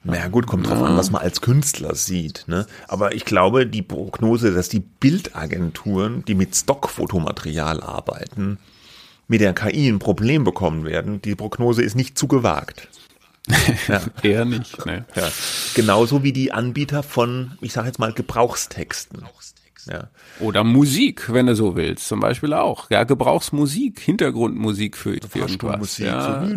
[0.03, 2.45] Na gut, kommt drauf an, was man als Künstler sieht.
[2.47, 2.67] Ne?
[2.89, 8.59] Aber ich glaube, die Prognose, dass die Bildagenturen, die mit Stockfotomaterial arbeiten,
[9.29, 12.89] mit der KI ein Problem bekommen werden, die Prognose ist nicht zu gewagt.
[13.89, 14.01] ja.
[14.23, 14.85] Eher nicht.
[14.87, 15.05] Ne?
[15.15, 15.31] Ja.
[15.75, 19.25] Genauso wie die Anbieter von, ich sage jetzt mal, Gebrauchstexten.
[19.87, 20.09] Ja.
[20.41, 22.91] Oder Musik, wenn du so willst, zum Beispiel auch.
[22.91, 25.99] Ja, Gebrauchsmusik, Hintergrundmusik für, für irgendwas.
[25.99, 26.47] Ja.
[26.47, 26.55] So,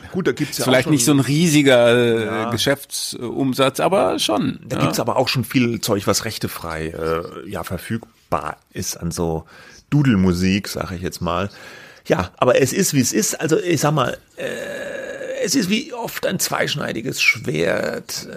[0.12, 2.50] Gut, da gibt's ja Vielleicht nicht so ein riesiger äh, ja.
[2.50, 4.60] Geschäftsumsatz, aber schon.
[4.66, 4.82] Da ja.
[4.82, 9.44] gibt's aber auch schon viel Zeug, was rechtefrei äh, ja verfügbar ist an so
[9.90, 11.50] Dudelmusik, sage ich jetzt mal.
[12.06, 13.40] Ja, aber es ist, wie es ist.
[13.40, 14.44] Also ich sag mal, äh,
[15.42, 18.28] es ist wie oft ein zweischneidiges Schwert.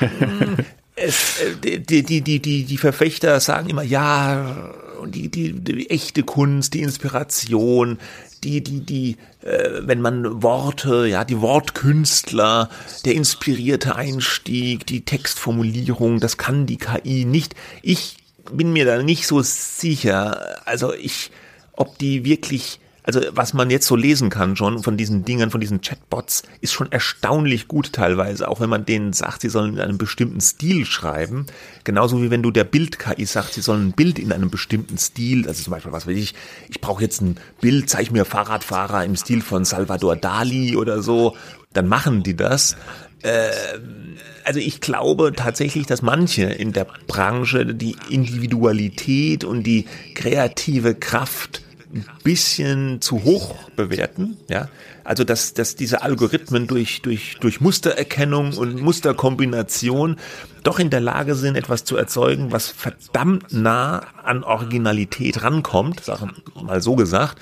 [1.00, 4.72] Es, äh, die, die, die, die, die Verfechter sagen immer, ja,
[5.06, 7.98] die, die, die echte Kunst, die Inspiration,
[8.44, 12.70] die, die, die, äh, wenn man Worte, ja, die Wortkünstler,
[13.04, 17.54] der inspirierte Einstieg, die Textformulierung, das kann die KI nicht.
[17.82, 18.16] Ich
[18.52, 20.66] bin mir da nicht so sicher.
[20.66, 21.30] Also ich,
[21.72, 25.62] ob die wirklich also was man jetzt so lesen kann schon von diesen Dingern, von
[25.62, 29.80] diesen Chatbots, ist schon erstaunlich gut teilweise, auch wenn man denen sagt, sie sollen in
[29.80, 31.46] einem bestimmten Stil schreiben.
[31.84, 35.48] Genauso wie wenn du der Bild-KI sagst, sie sollen ein Bild in einem bestimmten Stil,
[35.48, 36.34] also zum Beispiel, was weiß ich,
[36.68, 41.34] ich brauche jetzt ein Bild, zeig mir Fahrradfahrer im Stil von Salvador Dali oder so,
[41.72, 42.76] dann machen die das.
[43.22, 43.48] Äh,
[44.44, 51.62] also ich glaube tatsächlich, dass manche in der Branche die Individualität und die kreative Kraft
[51.92, 54.68] ein bisschen zu hoch bewerten, ja.
[55.04, 60.16] Also, dass, dass diese Algorithmen durch, durch, durch Mustererkennung und Musterkombination
[60.62, 66.32] doch in der Lage sind, etwas zu erzeugen, was verdammt nah an Originalität rankommt, sagen
[66.60, 67.38] mal so gesagt.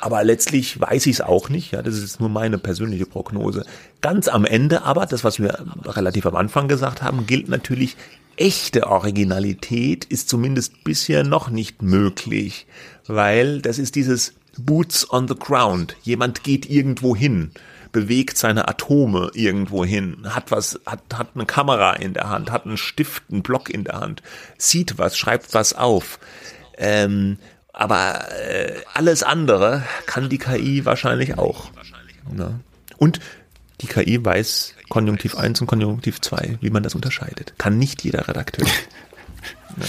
[0.00, 1.72] Aber letztlich weiß ich es auch nicht.
[1.72, 3.64] Ja, das ist nur meine persönliche Prognose.
[4.00, 7.96] Ganz am Ende aber, das, was wir relativ am Anfang gesagt haben, gilt natürlich,
[8.36, 12.66] echte Originalität ist zumindest bisher noch nicht möglich
[13.08, 15.96] weil das ist dieses Boots on the ground.
[16.02, 17.50] Jemand geht irgendwo hin,
[17.92, 22.66] bewegt seine Atome irgendwo hin, hat was, hat, hat eine Kamera in der Hand, hat
[22.66, 24.22] einen Stift, einen Block in der Hand,
[24.58, 26.18] sieht was, schreibt was auf.
[26.78, 27.38] Ähm,
[27.72, 31.70] aber äh, alles andere kann die KI wahrscheinlich auch.
[32.32, 32.60] Ne?
[32.96, 33.20] Und
[33.80, 37.54] die KI weiß Konjunktiv 1 und Konjunktiv 2, wie man das unterscheidet.
[37.58, 38.66] Kann nicht jeder Redakteur.
[39.76, 39.86] ne?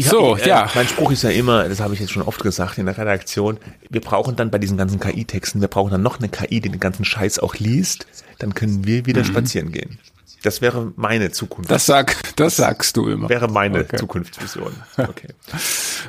[0.00, 0.70] so, hab, ja.
[0.74, 3.58] Mein Spruch ist ja immer, das habe ich jetzt schon oft gesagt in der Redaktion,
[3.90, 6.80] wir brauchen dann bei diesen ganzen KI-Texten, wir brauchen dann noch eine KI, die den
[6.80, 8.06] ganzen Scheiß auch liest,
[8.38, 9.26] dann können wir wieder mhm.
[9.26, 9.98] spazieren gehen.
[10.42, 11.70] Das wäre meine Zukunft.
[11.70, 13.28] Das sag, das sagst du immer.
[13.28, 13.96] Wäre meine okay.
[13.96, 14.72] Zukunftsvision.
[14.96, 15.28] Okay.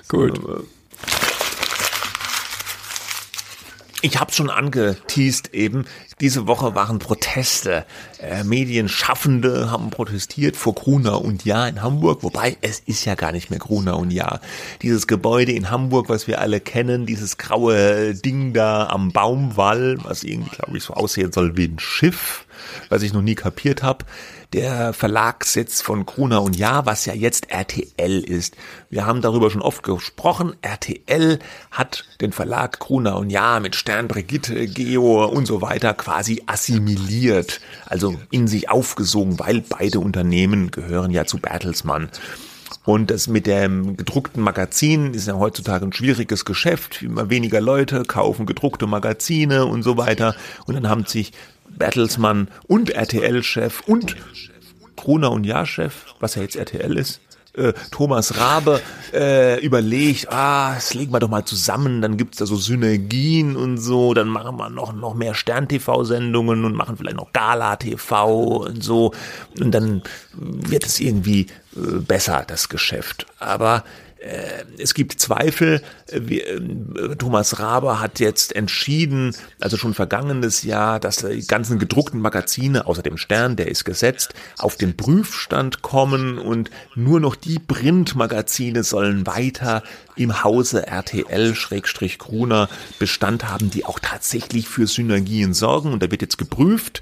[0.08, 0.39] Gut.
[4.08, 5.84] Ich habe schon angeteased eben,
[6.22, 7.86] diese Woche waren Proteste.
[8.22, 13.34] Äh, Medienschaffende haben protestiert vor Gruner und Jahr in Hamburg, wobei es ist ja gar
[13.34, 14.39] nicht mehr Gruner und Jahr.
[14.82, 20.24] Dieses Gebäude in Hamburg, was wir alle kennen, dieses graue Ding da am Baumwall, was
[20.24, 22.46] irgendwie, glaube ich, so aussehen soll wie ein Schiff,
[22.88, 24.06] was ich noch nie kapiert habe
[24.54, 28.56] der Verlagssitz von Gruner und Jahr, was ja jetzt RTL ist.
[28.90, 30.56] Wir haben darüber schon oft gesprochen.
[30.62, 31.40] RTL
[31.72, 37.60] hat den Verlag Gruner und Jahr mit Stern, Brigitte, Geo und so weiter quasi assimiliert,
[37.86, 42.10] also in sich aufgesogen, weil beide Unternehmen gehören ja zu Bertelsmann.
[42.88, 47.02] Und das mit dem gedruckten Magazin ist ja heutzutage ein schwieriges Geschäft.
[47.02, 50.36] Immer weniger Leute kaufen gedruckte Magazine und so weiter.
[50.66, 51.34] Und dann haben sich
[51.78, 54.16] Bertelsmann und RTL-Chef und
[54.96, 57.22] Gruner und Jahr-Chef, was ja jetzt RTL ist,
[57.58, 58.82] äh, Thomas Rabe
[59.13, 63.78] äh, überlegt, ah, das legen wir doch mal zusammen, dann gibt's da so Synergien und
[63.78, 68.28] so, dann machen wir noch, noch mehr Stern-TV-Sendungen und machen vielleicht noch Gala-TV
[68.66, 69.13] und so
[69.60, 73.26] und dann wird es irgendwie äh, besser, das Geschäft.
[73.40, 73.84] Aber
[74.78, 75.82] es gibt Zweifel.
[76.08, 76.50] Äh,
[77.18, 83.02] Thomas Raber hat jetzt entschieden, also schon vergangenes Jahr, dass die ganzen gedruckten Magazine, außer
[83.02, 89.26] dem Stern, der ist gesetzt, auf den Prüfstand kommen und nur noch die Printmagazine sollen
[89.28, 89.84] weiter
[90.16, 95.94] im Hause RTL-Gruner Bestand haben, die auch tatsächlich für Synergien sorgen.
[95.94, 97.02] Und da wird jetzt geprüft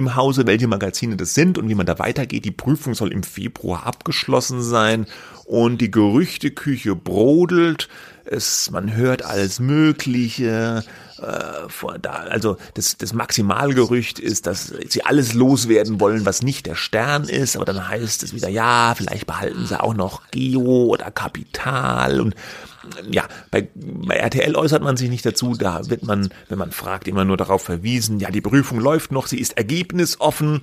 [0.00, 2.44] im Hause, welche Magazine das sind und wie man da weitergeht.
[2.44, 5.06] Die Prüfung soll im Februar abgeschlossen sein
[5.44, 7.88] und die Gerüchteküche brodelt.
[8.24, 10.82] Es, man hört alles Mögliche.
[11.18, 16.76] Äh, da, also das, das Maximalgerücht ist, dass sie alles loswerden wollen, was nicht der
[16.76, 17.56] Stern ist.
[17.56, 22.34] Aber dann heißt es wieder, ja, vielleicht behalten sie auch noch Geo oder Kapital und
[23.10, 27.08] ja, bei, bei RTL äußert man sich nicht dazu, da wird man, wenn man fragt,
[27.08, 30.62] immer nur darauf verwiesen, ja, die Prüfung läuft noch, sie ist ergebnisoffen,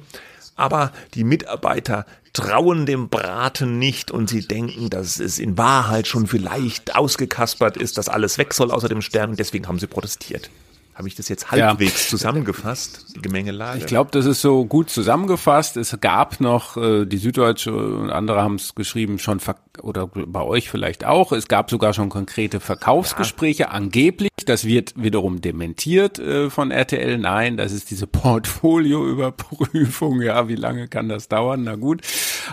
[0.56, 6.28] aber die Mitarbeiter trauen dem Braten nicht und sie denken, dass es in Wahrheit schon
[6.28, 9.32] vielleicht ausgekaspert ist, dass alles weg soll außer dem Stern.
[9.32, 10.50] Und deswegen haben sie protestiert.
[10.98, 12.10] Habe ich das jetzt halbwegs ja.
[12.10, 13.78] zusammengefasst, die Gemengelage?
[13.78, 15.78] Ich glaube, das ist so gut zusammengefasst.
[15.78, 19.40] Es gab noch, äh, die Süddeutsche und andere haben es geschrieben, schon
[19.84, 21.32] oder bei euch vielleicht auch.
[21.32, 23.70] Es gab sogar schon konkrete Verkaufsgespräche, ja.
[23.70, 24.32] angeblich.
[24.46, 27.20] Das wird wiederum dementiert äh, von RTL.
[27.20, 30.24] Nein, das ist diese Portfolioüberprüfung.
[30.24, 31.62] Ja, wie lange kann das dauern?
[31.64, 32.02] Na gut.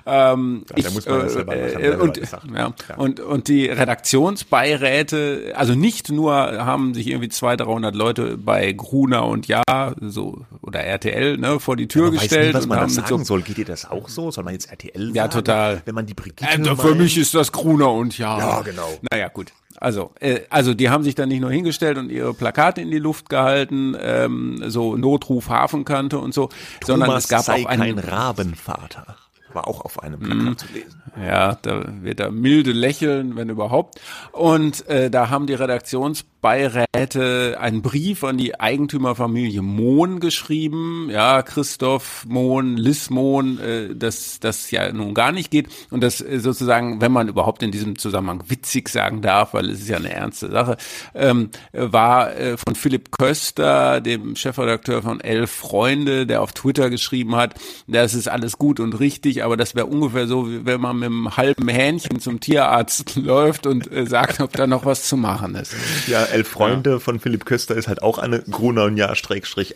[0.04, 2.20] Ähm, ja, ich, äh, äh, und,
[2.54, 8.72] ja, und, und die Redaktionsbeiräte, also nicht nur haben sich irgendwie zwei, 300 Leute bei
[8.72, 9.62] Gruner und Ja,
[10.00, 12.54] so, oder RTL, ne, vor die Tür gestellt.
[12.54, 13.42] Nicht, was man und sagen so, soll.
[13.42, 14.30] Geht dir das auch so?
[14.30, 15.14] Soll man jetzt RTL sagen?
[15.14, 15.82] Ja, total.
[15.84, 18.38] Wenn man die Brigitte äh, Für mich ist das Gruner und Ja.
[18.38, 18.88] Ja, genau.
[19.10, 19.52] Naja, gut.
[19.76, 22.98] Also, äh, also die haben sich dann nicht nur hingestellt und ihre Plakate in die
[22.98, 27.96] Luft gehalten, ähm, so Notruf Hafenkante und so, Thomas sondern es gab sei auch einen
[27.96, 29.16] kein Rabenvater
[29.54, 31.02] war auch auf einem Plakat mm, zu lesen.
[31.16, 34.00] Ja, da wird er milde lächeln, wenn überhaupt.
[34.32, 41.08] Und äh, da haben die Redaktions Beiräte einen Brief an die Eigentümerfamilie Mohn geschrieben.
[41.10, 45.68] Ja, Christoph Mohn, Liz Mohn, äh, dass das ja nun gar nicht geht.
[45.90, 49.80] Und das äh, sozusagen, wenn man überhaupt in diesem Zusammenhang witzig sagen darf, weil es
[49.80, 50.76] ist ja eine ernste Sache,
[51.14, 57.36] ähm, war äh, von Philipp Köster, dem Chefredakteur von Elf Freunde, der auf Twitter geschrieben
[57.36, 57.54] hat,
[57.86, 61.06] das ist alles gut und richtig, aber das wäre ungefähr so, wie wenn man mit
[61.06, 65.54] einem halben Hähnchen zum Tierarzt läuft und äh, sagt, ob da noch was zu machen
[65.54, 65.74] ist.
[66.06, 66.98] Ja, Elf Freunde ja.
[66.98, 69.14] von Philipp Köster ist halt auch eine Gruner und Jahr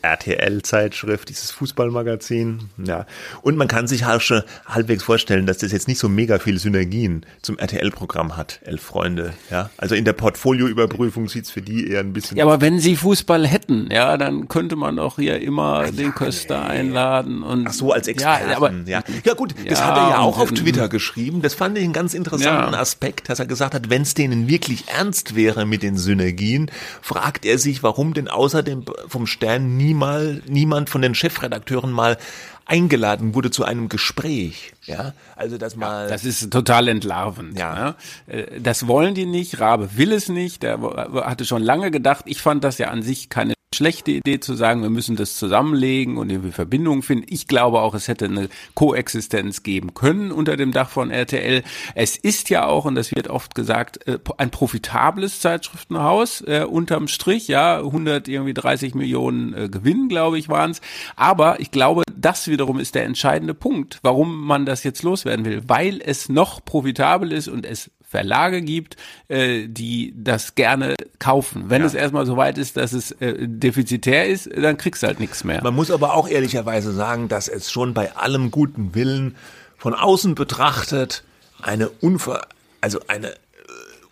[0.03, 2.68] RTL Zeitschrift, dieses Fußballmagazin.
[2.85, 3.07] Ja.
[3.42, 6.59] Und man kann sich halt schon halbwegs vorstellen, dass das jetzt nicht so mega viele
[6.59, 9.35] Synergien zum RTL-Programm hat, Elf Freunde.
[9.51, 9.71] Ja.
[9.77, 12.37] Also in der Portfolioüberprüfung sieht's für die eher ein bisschen.
[12.37, 16.14] Ja, aber wenn sie Fußball hätten, ja, dann könnte man doch hier immer Ach, den
[16.14, 16.71] Köster nee.
[16.71, 17.68] einladen und.
[17.68, 18.51] Ach so, als Experten.
[18.51, 19.03] Ja, aber, ja.
[19.25, 21.42] ja gut, das ja, hat er ja auch auf Twitter geschrieben.
[21.42, 22.81] Das fand ich einen ganz interessanten ja.
[22.81, 26.71] Aspekt, dass er gesagt hat, wenn es denen wirklich ernst wäre mit den Synergien, Berlin,
[27.03, 32.17] fragt er sich, warum denn außer dem vom Stern niemal, niemand von den Chefredakteuren mal
[32.65, 34.73] eingeladen wurde zu einem Gespräch.
[34.85, 36.05] Ja, also das mal.
[36.05, 37.59] Ja, das ist total entlarvend.
[37.59, 37.97] Ja.
[38.29, 38.35] ja.
[38.35, 39.61] Äh, das wollen die nicht.
[39.61, 40.63] Rabe will es nicht.
[40.63, 40.79] Der
[41.25, 42.25] hatte schon lange gedacht.
[42.27, 46.16] Ich fand das ja an sich keine schlechte Idee zu sagen, wir müssen das zusammenlegen
[46.16, 47.26] und irgendwie Verbindungen finden.
[47.28, 51.62] Ich glaube auch, es hätte eine Koexistenz geben können unter dem Dach von RTL.
[51.94, 57.09] Es ist ja auch, und das wird oft gesagt, äh, ein profitables Zeitschriftenhaus äh, unterm
[57.09, 60.81] Strich, ja, 100 irgendwie 30 Millionen äh, Gewinn, glaube ich, waren es.
[61.16, 65.62] Aber ich glaube, das wiederum ist der entscheidende Punkt, warum man das jetzt loswerden will,
[65.66, 68.97] weil es noch profitabel ist und es Verlage gibt,
[69.29, 71.64] äh, die das gerne kaufen.
[71.68, 71.87] Wenn ja.
[71.87, 75.44] es erstmal so weit ist, dass es äh, defizitär ist, dann kriegst du halt nichts
[75.44, 75.62] mehr.
[75.62, 79.37] Man muss aber auch ehrlicherweise sagen, dass es schon bei allem guten Willen
[79.77, 81.23] von außen betrachtet
[81.61, 82.47] eine unver
[82.81, 83.37] also eine äh,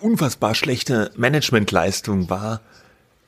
[0.01, 2.61] unfassbar schlechte Managementleistung war,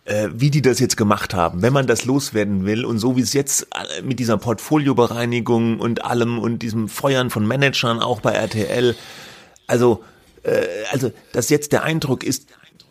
[0.05, 1.63] äh, wie die das jetzt gemacht haben.
[1.63, 6.05] Wenn man das loswerden will und so wie es jetzt äh, mit dieser Portfoliobereinigung und
[6.05, 8.97] allem und diesem Feuern von Managern auch bei RTL,
[9.67, 10.05] also
[10.93, 12.47] also, dass jetzt der Eindruck ist,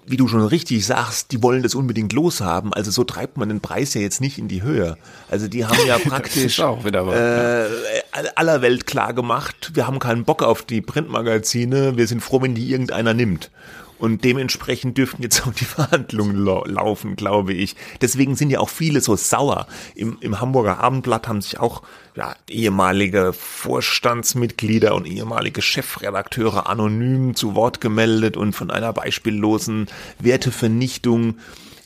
[0.10, 2.74] wie du schon richtig sagst, die wollen das unbedingt loshaben.
[2.74, 4.98] Also so treibt man den Preis ja jetzt nicht in die Höhe.
[5.30, 10.64] Also die haben ja praktisch äh, aller Welt klar gemacht, wir haben keinen Bock auf
[10.64, 13.52] die Printmagazine, wir sind froh, wenn die irgendeiner nimmt.
[14.00, 17.76] Und dementsprechend dürften jetzt auch die Verhandlungen laufen, glaube ich.
[18.02, 19.68] Deswegen sind ja auch viele so sauer.
[19.96, 21.82] Im, im Hamburger Abendblatt haben sich auch
[22.16, 29.88] ja, ehemalige Vorstandsmitglieder und ehemalige Chefredakteure anonym zu Wort gemeldet und von einer beispiellosen
[30.20, 31.38] Wertevernichtung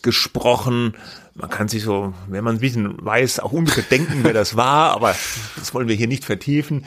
[0.01, 0.95] gesprochen.
[1.33, 4.91] Man kann sich so, wenn man ein bisschen weiß, auch ungefähr denken, wer das war,
[4.91, 5.15] aber
[5.55, 6.85] das wollen wir hier nicht vertiefen.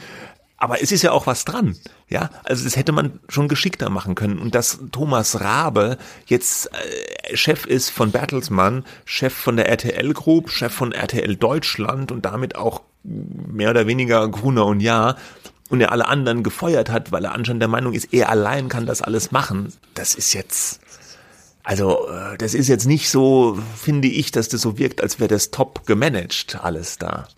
[0.65, 1.77] Aber es ist ja auch was dran,
[2.09, 2.31] ja.
[2.43, 4.39] Also das hätte man schon geschickter machen können.
[4.39, 10.49] Und dass Thomas Rabe jetzt äh, Chef ist von Bertelsmann, Chef von der RTL Group,
[10.49, 15.17] Chef von RTL Deutschland und damit auch mehr oder weniger Gruner und Ja
[15.69, 18.87] und er alle anderen gefeuert hat, weil er anscheinend der Meinung ist, er allein kann
[18.87, 19.71] das alles machen.
[19.93, 20.81] Das ist jetzt,
[21.63, 25.29] also äh, das ist jetzt nicht so, finde ich, dass das so wirkt, als wäre
[25.29, 27.29] das top gemanagt alles da.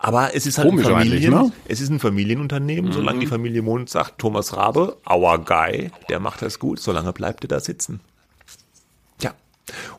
[0.00, 1.52] Aber es ist halt Komisch ein Familien, ne?
[1.66, 2.90] es ist ein Familienunternehmen.
[2.90, 2.94] Mhm.
[2.94, 7.44] Solange die Familie Mond sagt, Thomas Rabe, our guy, der macht das gut, solange bleibt
[7.44, 8.00] er da sitzen.
[9.18, 9.32] Tja.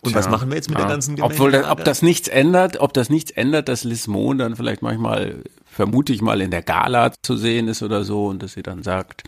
[0.01, 0.85] Und Tja, was machen wir jetzt mit ja.
[0.85, 1.41] der ganzen Gemengelage?
[1.41, 4.81] Obwohl, das, ob das nichts ändert, ob das nichts ändert, dass Liz Mohn dann vielleicht
[4.81, 8.63] manchmal, vermute ich mal, in der Gala zu sehen ist oder so und dass sie
[8.63, 9.23] dann sagt,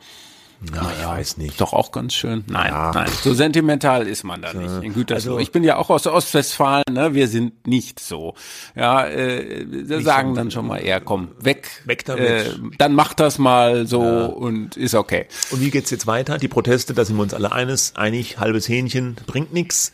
[0.70, 1.60] na, ich weiß nicht.
[1.60, 2.44] Doch auch ganz schön.
[2.48, 2.92] Nein, ja.
[2.94, 4.84] nein, so sentimental ist man da nicht.
[4.84, 5.34] In Gütersloh.
[5.34, 7.16] Also, ich bin ja auch aus Ostwestfalen, ne?
[7.16, 8.36] Wir sind nicht so.
[8.76, 11.82] Ja, äh, wir sagen dann schon mal eher, komm, weg.
[11.86, 12.24] Weg damit.
[12.24, 14.26] Äh, dann macht das mal so ja.
[14.26, 15.26] und ist okay.
[15.50, 16.38] Und wie geht's jetzt weiter?
[16.38, 19.94] Die Proteste, da sind wir uns alle eines, einig, halbes Hähnchen bringt nix.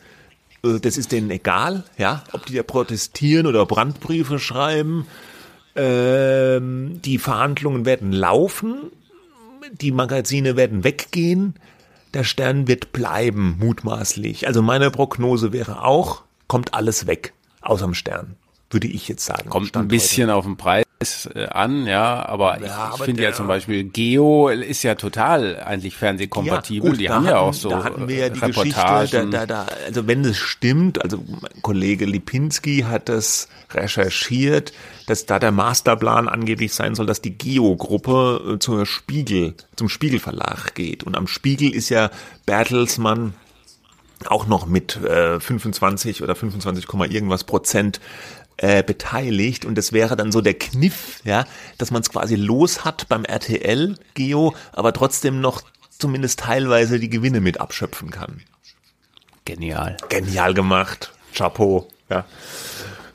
[0.65, 5.08] Äh, das ist denen egal, ja, ob die da protestieren oder Brandbriefe schreiben.
[5.75, 8.91] Ähm, die Verhandlungen werden laufen
[9.73, 11.56] die Magazine werden weggehen,
[12.13, 14.47] der Stern wird bleiben, mutmaßlich.
[14.47, 18.36] Also meine Prognose wäre auch, kommt alles weg, außer dem Stern,
[18.69, 19.49] würde ich jetzt sagen.
[19.49, 20.36] Kommt ein bisschen heute.
[20.36, 24.49] auf den Preis äh, an, ja, aber ja, ich, ich finde ja zum Beispiel Geo
[24.49, 26.88] ist ja total eigentlich fernsehkompatibel.
[26.88, 29.32] Ja, gut, die haben hatten, ja auch so da hatten wir ja die Reportagen.
[29.32, 34.73] Da, da, da, also wenn es stimmt, also mein Kollege Lipinski hat das recherchiert,
[35.06, 40.73] dass da der Masterplan angeblich sein soll, dass die Geo-Gruppe äh, zur Spiegel, zum Spiegelverlag
[40.75, 41.03] geht.
[41.03, 42.10] Und am Spiegel ist ja
[42.45, 43.34] Bertelsmann
[44.25, 47.99] auch noch mit äh, 25 oder 25, irgendwas Prozent
[48.58, 51.45] äh, beteiligt und das wäre dann so der Kniff, ja,
[51.77, 57.10] dass man es quasi los hat beim RTL Geo, aber trotzdem noch zumindest teilweise die
[57.10, 58.41] Gewinne mit abschöpfen kann.
[59.45, 59.97] Genial.
[60.10, 61.13] Genial gemacht.
[61.34, 62.25] Chapeau, ja.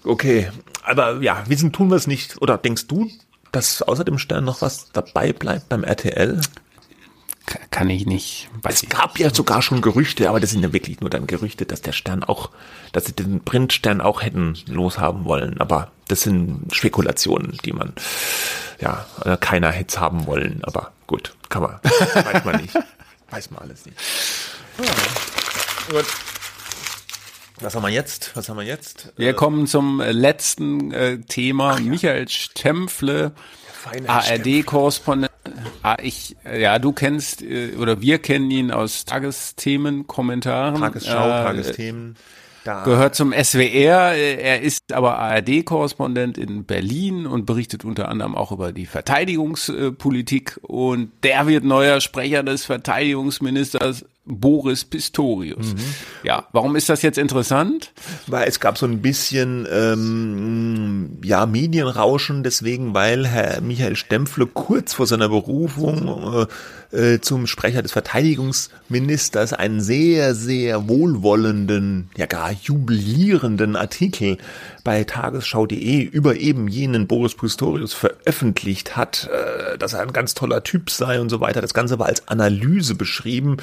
[0.04, 0.50] Okay,
[0.82, 2.40] aber ja, wissen tun wir es nicht.
[2.40, 3.10] Oder denkst du,
[3.52, 6.40] dass außer dem Stern noch was dabei bleibt beim RTL?
[7.70, 8.48] Kann ich nicht.
[8.64, 11.82] es gab ja sogar schon Gerüchte, aber das sind ja wirklich nur dann Gerüchte, dass
[11.82, 12.50] der Stern auch,
[12.92, 15.60] dass sie den Printstern auch hätten loshaben wollen.
[15.60, 17.92] Aber das sind Spekulationen, die man,
[18.80, 20.60] ja, äh, keiner hätte haben wollen.
[20.64, 21.80] Aber gut, kann man,
[22.14, 22.74] weiß man nicht.
[23.30, 23.98] Weiß man alles nicht.
[24.78, 25.96] Ja.
[25.96, 26.06] Gut.
[27.60, 28.32] Was haben wir jetzt?
[28.34, 29.12] Was haben wir jetzt?
[29.16, 31.78] Wir äh, kommen zum letzten äh, Thema.
[31.78, 31.80] Ja.
[31.80, 33.32] Michael Stempfle,
[34.06, 35.31] ARD-Korrespondent
[36.02, 40.80] ich, ja, du kennst äh, oder wir kennen ihn aus Tagesthemen-Kommentaren.
[40.80, 42.16] Tagesschau, äh, Tagesthemen.
[42.64, 42.84] Da.
[42.84, 44.14] Gehört zum SWR.
[44.14, 50.60] Er ist aber ARD-Korrespondent in Berlin und berichtet unter anderem auch über die Verteidigungspolitik.
[50.62, 55.74] Und der wird neuer Sprecher des Verteidigungsministers Boris Pistorius.
[55.74, 55.80] Mhm.
[56.22, 57.92] Ja, warum ist das jetzt interessant?
[58.28, 64.94] Weil es gab so ein bisschen ähm, ja Medienrauschen deswegen, weil Herr Michael Stempfle kurz
[64.94, 66.46] vor seiner Berufung
[66.92, 74.38] äh, äh, zum Sprecher des Verteidigungsministers einen sehr sehr wohlwollenden, ja gar jubilierenden Artikel
[74.84, 80.62] bei tagesschau.de über eben jenen Boris Pistorius veröffentlicht hat, äh, dass er ein ganz toller
[80.62, 81.60] Typ sei und so weiter.
[81.60, 83.56] Das Ganze war als Analyse beschrieben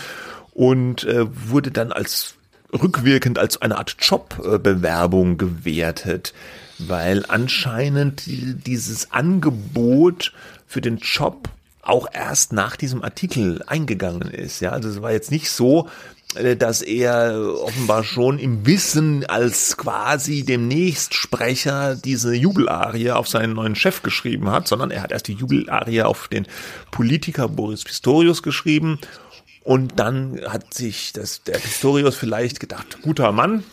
[0.60, 2.36] und äh, wurde dann als
[2.74, 6.34] rückwirkend als eine Art Jobbewerbung gewertet,
[6.78, 10.34] weil anscheinend dieses Angebot
[10.68, 11.48] für den Job
[11.82, 14.60] auch erst nach diesem Artikel eingegangen ist.
[14.60, 15.88] Ja, also es war jetzt nicht so,
[16.36, 23.54] äh, dass er offenbar schon im Wissen als quasi demnächst Sprecher diese Jubelarie auf seinen
[23.54, 26.48] neuen Chef geschrieben hat, sondern er hat erst die Jubelarie auf den
[26.92, 29.00] Politiker Boris Pistorius geschrieben
[29.64, 33.64] und dann hat sich das, der Pistorius vielleicht gedacht, guter Mann,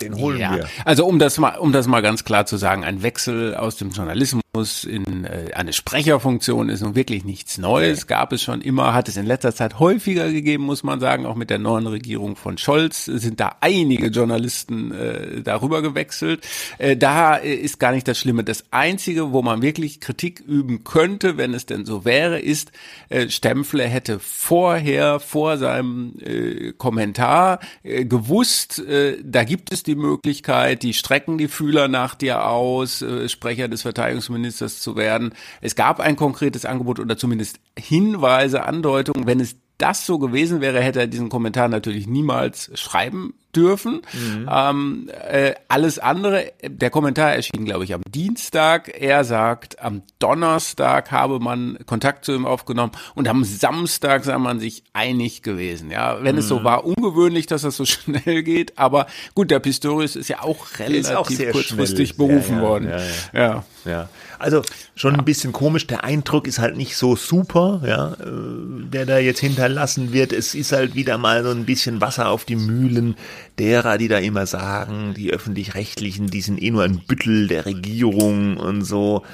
[0.00, 0.54] den holen ja.
[0.54, 0.68] wir.
[0.84, 3.90] Also um das mal, um das mal ganz klar zu sagen, ein Wechsel aus dem
[3.90, 4.42] Journalismus
[4.84, 8.06] in äh, eine Sprecherfunktion ist nun wirklich nichts Neues.
[8.06, 11.26] Gab es schon immer, hat es in letzter Zeit häufiger gegeben, muss man sagen.
[11.26, 16.46] Auch mit der neuen Regierung von Scholz sind da einige Journalisten äh, darüber gewechselt.
[16.78, 18.44] Äh, da ist gar nicht das Schlimme.
[18.44, 22.72] Das Einzige, wo man wirklich Kritik üben könnte, wenn es denn so wäre, ist,
[23.08, 29.94] äh, Stempfle hätte vorher, vor seinem äh, Kommentar äh, gewusst, äh, da gibt es die
[29.94, 35.34] Möglichkeit, die strecken die Fühler nach dir aus, äh, Sprecher des Verteidigungsministeriums Ministers zu werden.
[35.60, 39.26] Es gab ein konkretes Angebot oder zumindest Hinweise, Andeutungen.
[39.26, 44.02] Wenn es das so gewesen wäre, hätte er diesen Kommentar natürlich niemals schreiben dürfen.
[44.12, 44.48] Mhm.
[44.50, 48.90] Ähm, äh, alles andere, der Kommentar erschien, glaube ich, am Dienstag.
[49.00, 54.60] Er sagt, am Donnerstag habe man Kontakt zu ihm aufgenommen und am Samstag sei man
[54.60, 55.90] sich einig gewesen.
[55.90, 56.40] Ja, wenn mhm.
[56.40, 56.64] es so mhm.
[56.64, 58.78] war, ungewöhnlich, dass das so schnell geht.
[58.78, 62.28] Aber gut, der Pistorius ist ja auch relativ auch kurzfristig schnell.
[62.28, 62.92] berufen ja, ja, worden.
[63.32, 64.08] Ja, ja.
[64.38, 64.62] Also
[64.94, 65.86] schon ein bisschen komisch.
[65.86, 70.32] Der Eindruck ist halt nicht so super, ja, äh, der da jetzt hinterlassen wird.
[70.32, 73.16] Es ist halt wieder mal so ein bisschen Wasser auf die Mühlen
[73.58, 78.56] derer, die da immer sagen, die öffentlich-rechtlichen, die sind eh nur ein Büttel der Regierung
[78.56, 79.24] und so.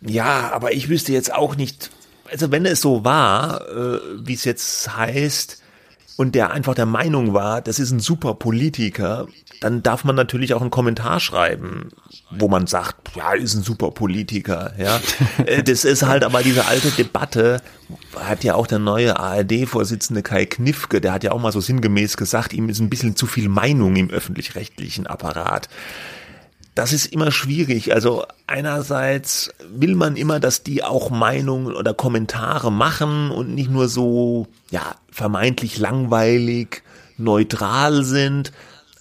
[0.00, 1.90] Ja, aber ich wüsste jetzt auch nicht,
[2.30, 5.62] also wenn es so war, äh, wie es jetzt heißt,
[6.16, 9.26] und der einfach der Meinung war, das ist ein super Politiker,
[9.60, 11.90] dann darf man natürlich auch einen Kommentar schreiben,
[12.30, 15.00] wo man sagt, ja, ist ein super Politiker, ja.
[15.46, 17.60] Äh, das ist halt aber diese alte Debatte,
[18.16, 22.16] hat ja auch der neue ARD-Vorsitzende Kai Knifke, der hat ja auch mal so sinngemäß
[22.16, 25.68] gesagt, ihm ist ein bisschen zu viel Meinung im öffentlich-rechtlichen Apparat
[26.74, 27.94] das ist immer schwierig.
[27.94, 33.88] Also einerseits will man immer, dass die auch Meinungen oder Kommentare machen und nicht nur
[33.88, 36.82] so, ja, vermeintlich langweilig,
[37.16, 38.52] neutral sind.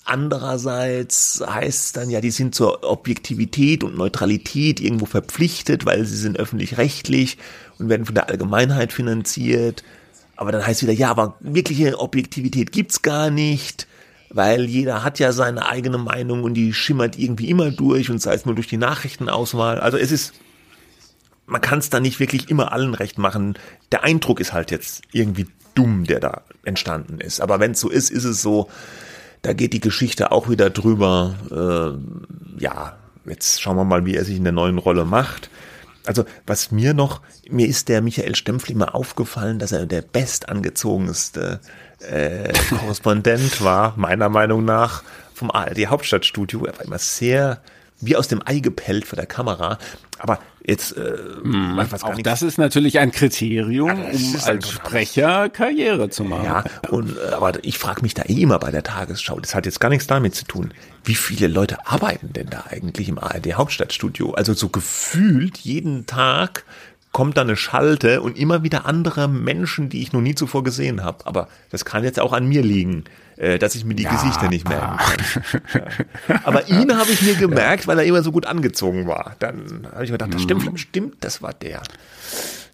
[0.06, 6.18] Andererseits heißt es dann ja, die sind zur Objektivität und Neutralität irgendwo verpflichtet, weil sie
[6.18, 7.38] sind öffentlich-rechtlich
[7.80, 9.84] und werden von der Allgemeinheit finanziert.
[10.36, 13.88] Aber dann heißt es wieder, ja, aber wirkliche Objektivität gibt's gar nicht
[14.34, 18.34] weil jeder hat ja seine eigene Meinung und die schimmert irgendwie immer durch und sei
[18.34, 19.80] es nur durch die Nachrichtenauswahl.
[19.80, 20.34] Also es ist,
[21.46, 23.58] man kann es da nicht wirklich immer allen recht machen.
[23.92, 25.46] Der Eindruck ist halt jetzt irgendwie
[25.76, 27.42] dumm, der da entstanden ist.
[27.42, 28.70] Aber wenn es so ist, ist es so,
[29.44, 31.36] da geht die Geschichte auch wieder drüber.
[31.52, 35.50] Äh, ja, jetzt schauen wir mal, wie er sich in der neuen Rolle macht.
[36.06, 41.60] Also was mir noch, mir ist der Michael Stempfli immer aufgefallen, dass er der bestangezogenste
[42.00, 46.66] äh, Korrespondent war, meiner Meinung nach, vom ARD Hauptstadtstudio.
[46.66, 47.62] Er war immer sehr
[48.02, 49.78] wie aus dem Ei gepellt vor der Kamera.
[50.20, 56.10] Aber jetzt, äh, hm, was auch das ist natürlich ein Kriterium, um als Sprecher Karriere
[56.10, 56.46] zu machen.
[56.46, 59.40] Ja, und äh, aber ich frage mich da eh immer bei der Tagesschau.
[59.40, 60.74] Das hat jetzt gar nichts damit zu tun.
[61.04, 64.32] Wie viele Leute arbeiten denn da eigentlich im ARD Hauptstadtstudio?
[64.32, 66.66] Also so gefühlt jeden Tag
[67.14, 71.04] kommt da eine Schalte und immer wieder andere Menschen, die ich noch nie zuvor gesehen
[71.04, 71.26] habe.
[71.26, 73.06] Aber das kann jetzt auch an mir liegen,
[73.38, 74.12] äh, dass ich mir die ja.
[74.12, 75.44] Gesichter nicht merken kann.
[76.28, 76.42] Ja.
[76.44, 79.36] Aber ihn habe ich mir gemerkt, weil er immer so gut angezogen war.
[79.40, 80.78] Dann habe ich mir gedacht, das stimmt, mhm.
[80.78, 81.82] stimmt, das war der.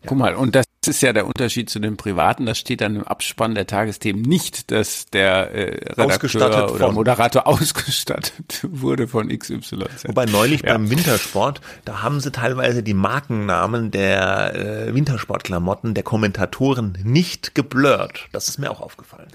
[0.06, 2.46] Guck mal, und das ist ja der Unterschied zu den Privaten.
[2.46, 8.66] Das steht dann im Abspann der Tagesthemen nicht, dass der äh, Redakteur oder Moderator ausgestattet
[8.70, 10.08] wurde von XYZ.
[10.08, 10.74] Wobei neulich ja.
[10.74, 14.56] beim Wintersport, da haben sie teilweise die Markennamen der
[14.88, 18.28] äh, Wintersportklamotten der Kommentatoren nicht geblurrt.
[18.32, 19.28] Das ist mir auch aufgefallen.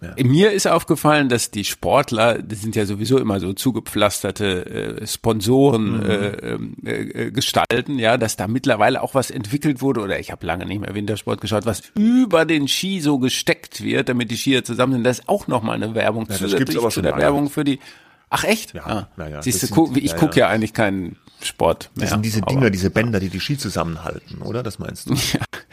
[0.00, 0.14] Ja.
[0.24, 5.98] Mir ist aufgefallen, dass die Sportler, das sind ja sowieso immer so zugepflasterte äh, Sponsoren
[5.98, 6.10] mhm.
[6.10, 10.46] äh, ähm, äh, gestalten, ja, dass da mittlerweile auch was entwickelt wurde, oder ich habe
[10.46, 14.64] lange nicht mehr Wintersport geschaut, was über den Ski so gesteckt wird, damit die Skier
[14.64, 15.04] zusammen sind.
[15.04, 17.78] Das ist auch nochmal eine Werbung ja, zusätzlich zu der Werbung für die
[18.30, 18.74] Ach echt?
[18.74, 19.28] Ja, ah.
[19.28, 19.42] ja.
[19.42, 20.48] Siehst du, ich ja, gucke ja.
[20.48, 22.04] eigentlich keinen Sport mehr.
[22.04, 24.62] Das sind diese Dinger, diese Bänder, die die Ski zusammenhalten, oder?
[24.62, 25.14] Das meinst du?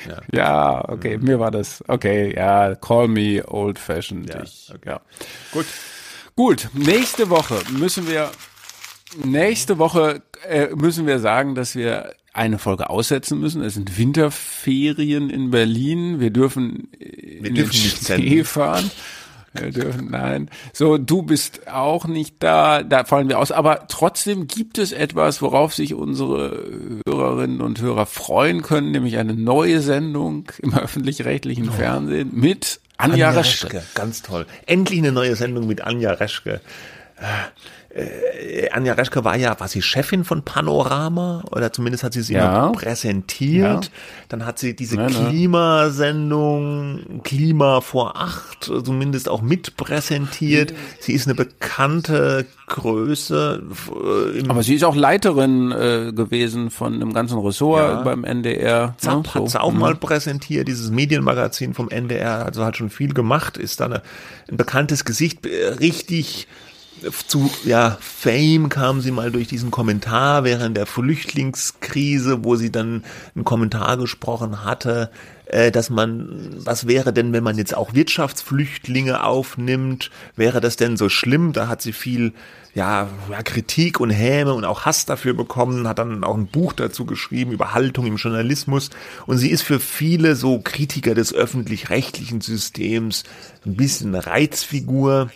[0.07, 0.89] Ja, ja.
[0.89, 4.29] okay, mir war das, okay, ja, call me old fashioned.
[4.29, 4.89] Ja, ich, okay.
[4.89, 5.01] ja.
[5.51, 5.65] Gut.
[6.35, 8.29] Gut, nächste Woche müssen wir,
[9.25, 13.63] nächste Woche äh, müssen wir sagen, dass wir eine Folge aussetzen müssen.
[13.63, 16.19] Es sind Winterferien in Berlin.
[16.19, 18.91] Wir dürfen, wir in dürfen nicht Schnee fahren.
[19.61, 20.49] Wir dürfen, nein.
[20.73, 23.51] So, du bist auch nicht da, da fallen wir aus.
[23.51, 26.63] Aber trotzdem gibt es etwas, worauf sich unsere
[27.07, 31.73] Hörerinnen und Hörer freuen können, nämlich eine neue Sendung im öffentlich-rechtlichen oh.
[31.73, 33.73] Fernsehen mit Anja, Anja Reschke.
[33.73, 33.83] Reschke.
[33.93, 34.45] Ganz toll.
[34.65, 36.61] Endlich eine neue Sendung mit Anja Reschke
[37.97, 42.35] äh, Anja Reschke war ja, war sie Chefin von Panorama oder zumindest hat sie sie
[42.35, 42.69] ja.
[42.69, 43.85] präsentiert.
[43.85, 43.91] Ja.
[44.29, 50.73] Dann hat sie diese ja, Klimasendung Klima vor acht zumindest auch mit präsentiert.
[50.99, 53.63] Sie ist eine bekannte Größe.
[54.35, 58.93] Äh, Aber sie ist auch Leiterin äh, gewesen von einem ganzen Ressort beim NDR.
[58.97, 59.23] Zapp ne?
[59.23, 59.33] so.
[59.33, 59.79] hat sie auch mhm.
[59.79, 62.45] mal präsentiert, dieses Medienmagazin vom NDR.
[62.45, 64.01] Also hat schon viel gemacht, ist da eine,
[64.49, 66.47] ein bekanntes Gesicht, äh, richtig
[67.27, 73.03] zu ja, Fame kam sie mal durch diesen Kommentar während der Flüchtlingskrise, wo sie dann
[73.35, 75.11] einen Kommentar gesprochen hatte,
[75.45, 80.11] äh, dass man, was wäre denn, wenn man jetzt auch Wirtschaftsflüchtlinge aufnimmt?
[80.35, 81.53] Wäre das denn so schlimm?
[81.53, 82.33] Da hat sie viel
[82.73, 83.09] ja,
[83.43, 87.51] Kritik und Häme und auch Hass dafür bekommen, hat dann auch ein Buch dazu geschrieben
[87.51, 88.91] über Haltung im Journalismus
[89.25, 93.23] und sie ist für viele so Kritiker des öffentlich-rechtlichen Systems
[93.65, 95.31] ein bisschen eine Reizfigur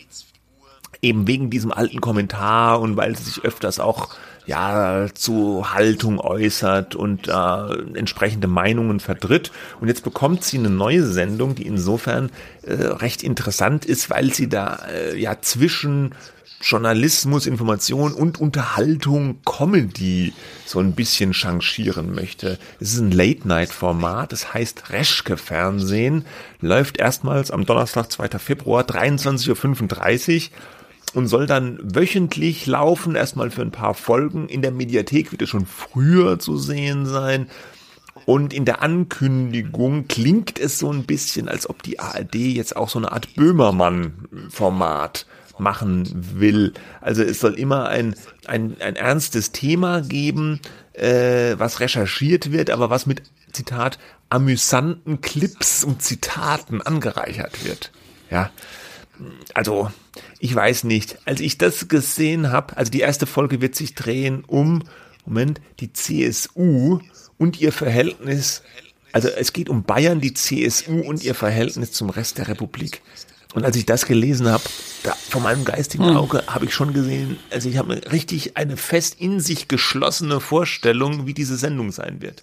[1.02, 4.10] eben wegen diesem alten Kommentar und weil sie sich öfters auch
[4.46, 9.52] ja zu Haltung äußert und äh, entsprechende Meinungen vertritt.
[9.80, 12.32] Und jetzt bekommt sie eine neue Sendung, die insofern
[12.64, 16.14] äh, recht interessant ist, weil sie da äh, ja zwischen
[16.62, 20.34] Journalismus, Information und Unterhaltung, Comedy
[20.66, 22.60] so ein bisschen changieren möchte.
[22.80, 26.26] Es ist ein Late-Night-Format, das heißt Reschke-Fernsehen,
[26.60, 28.38] läuft erstmals am Donnerstag, 2.
[28.38, 30.58] Februar, 23.35 Uhr
[31.14, 34.48] und soll dann wöchentlich laufen, erstmal für ein paar Folgen.
[34.48, 37.48] In der Mediathek wird es schon früher zu sehen sein.
[38.26, 42.90] Und in der Ankündigung klingt es so ein bisschen, als ob die ARD jetzt auch
[42.90, 45.26] so eine Art Böhmermann-Format
[45.58, 46.08] machen
[46.40, 46.74] will.
[47.02, 50.60] Also es soll immer ein, ein, ein ernstes Thema geben,
[50.94, 54.00] äh, was recherchiert wird, aber was mit, Zitat,
[54.30, 57.92] amüsanten Clips und Zitaten angereichert wird.
[58.30, 58.50] Ja,
[59.54, 59.92] also
[60.42, 61.20] ich weiß nicht.
[61.26, 64.84] Als ich das gesehen habe, also die erste Folge wird sich drehen um,
[65.24, 67.00] Moment, die CSU
[67.38, 68.64] und ihr Verhältnis,
[69.12, 73.04] also es geht um Bayern, die CSU und ihr Verhältnis zum Rest der Republik.
[73.54, 74.64] Und als ich das gelesen habe,
[75.04, 76.18] da, von meinem geistigen hm.
[76.18, 81.28] Auge habe ich schon gesehen, also ich habe richtig eine fest in sich geschlossene Vorstellung,
[81.28, 82.42] wie diese Sendung sein wird.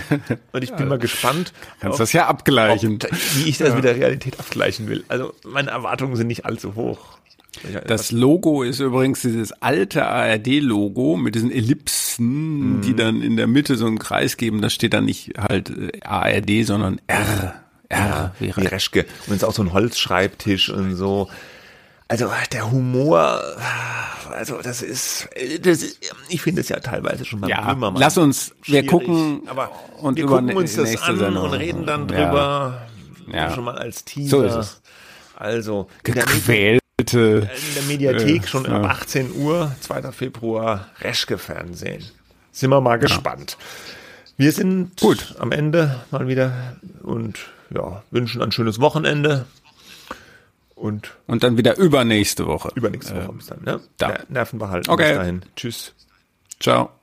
[0.52, 1.54] Und ich bin ja, mal gespannt.
[1.80, 2.98] Kannst ob, das ja abgleichen.
[3.02, 3.74] Ob, wie ich das ja.
[3.76, 5.04] mit der Realität abgleichen will.
[5.08, 7.17] Also meine Erwartungen sind nicht allzu hoch.
[7.86, 12.80] Das Logo ist übrigens dieses alte ARD-Logo mit diesen Ellipsen, mhm.
[12.82, 14.62] die dann in der Mitte so einen Kreis geben.
[14.62, 17.54] Das steht dann nicht halt äh, ARD, sondern R.
[17.88, 19.06] R wie, wie Reschke.
[19.26, 21.28] Und ist auch so ein Holzschreibtisch und so.
[22.10, 23.42] Also der Humor,
[24.32, 25.28] also das ist,
[25.60, 26.00] das ist
[26.30, 30.16] ich finde es ja teilweise schon beim ja, Böhmermann Lass uns, wir gucken aber und
[30.16, 31.44] wir gucken uns das an Sendung.
[31.44, 32.88] und reden dann drüber.
[33.30, 33.50] Ja.
[33.52, 34.30] Schon mal als Teaser.
[34.30, 34.80] So ist es.
[35.36, 35.88] Also
[37.10, 37.50] gequälte.
[37.68, 38.80] In der Mediathek äh, schon ja.
[38.80, 40.12] ab 18 Uhr, 2.
[40.12, 42.04] Februar, Reschke-Fernsehen.
[42.52, 43.56] Sind wir mal gespannt.
[44.36, 47.38] Wir sind gut am Ende mal wieder und
[47.70, 49.46] ja, wünschen ein schönes Wochenende.
[50.74, 52.70] Und, und dann wieder übernächste Woche.
[52.76, 53.80] Übernächste Woche äh, bis dann, ne?
[53.96, 54.20] Da.
[54.28, 54.88] Nerven behalten.
[54.88, 55.08] Okay.
[55.08, 55.42] Bis dahin.
[55.56, 55.92] Tschüss.
[56.60, 56.97] Ciao.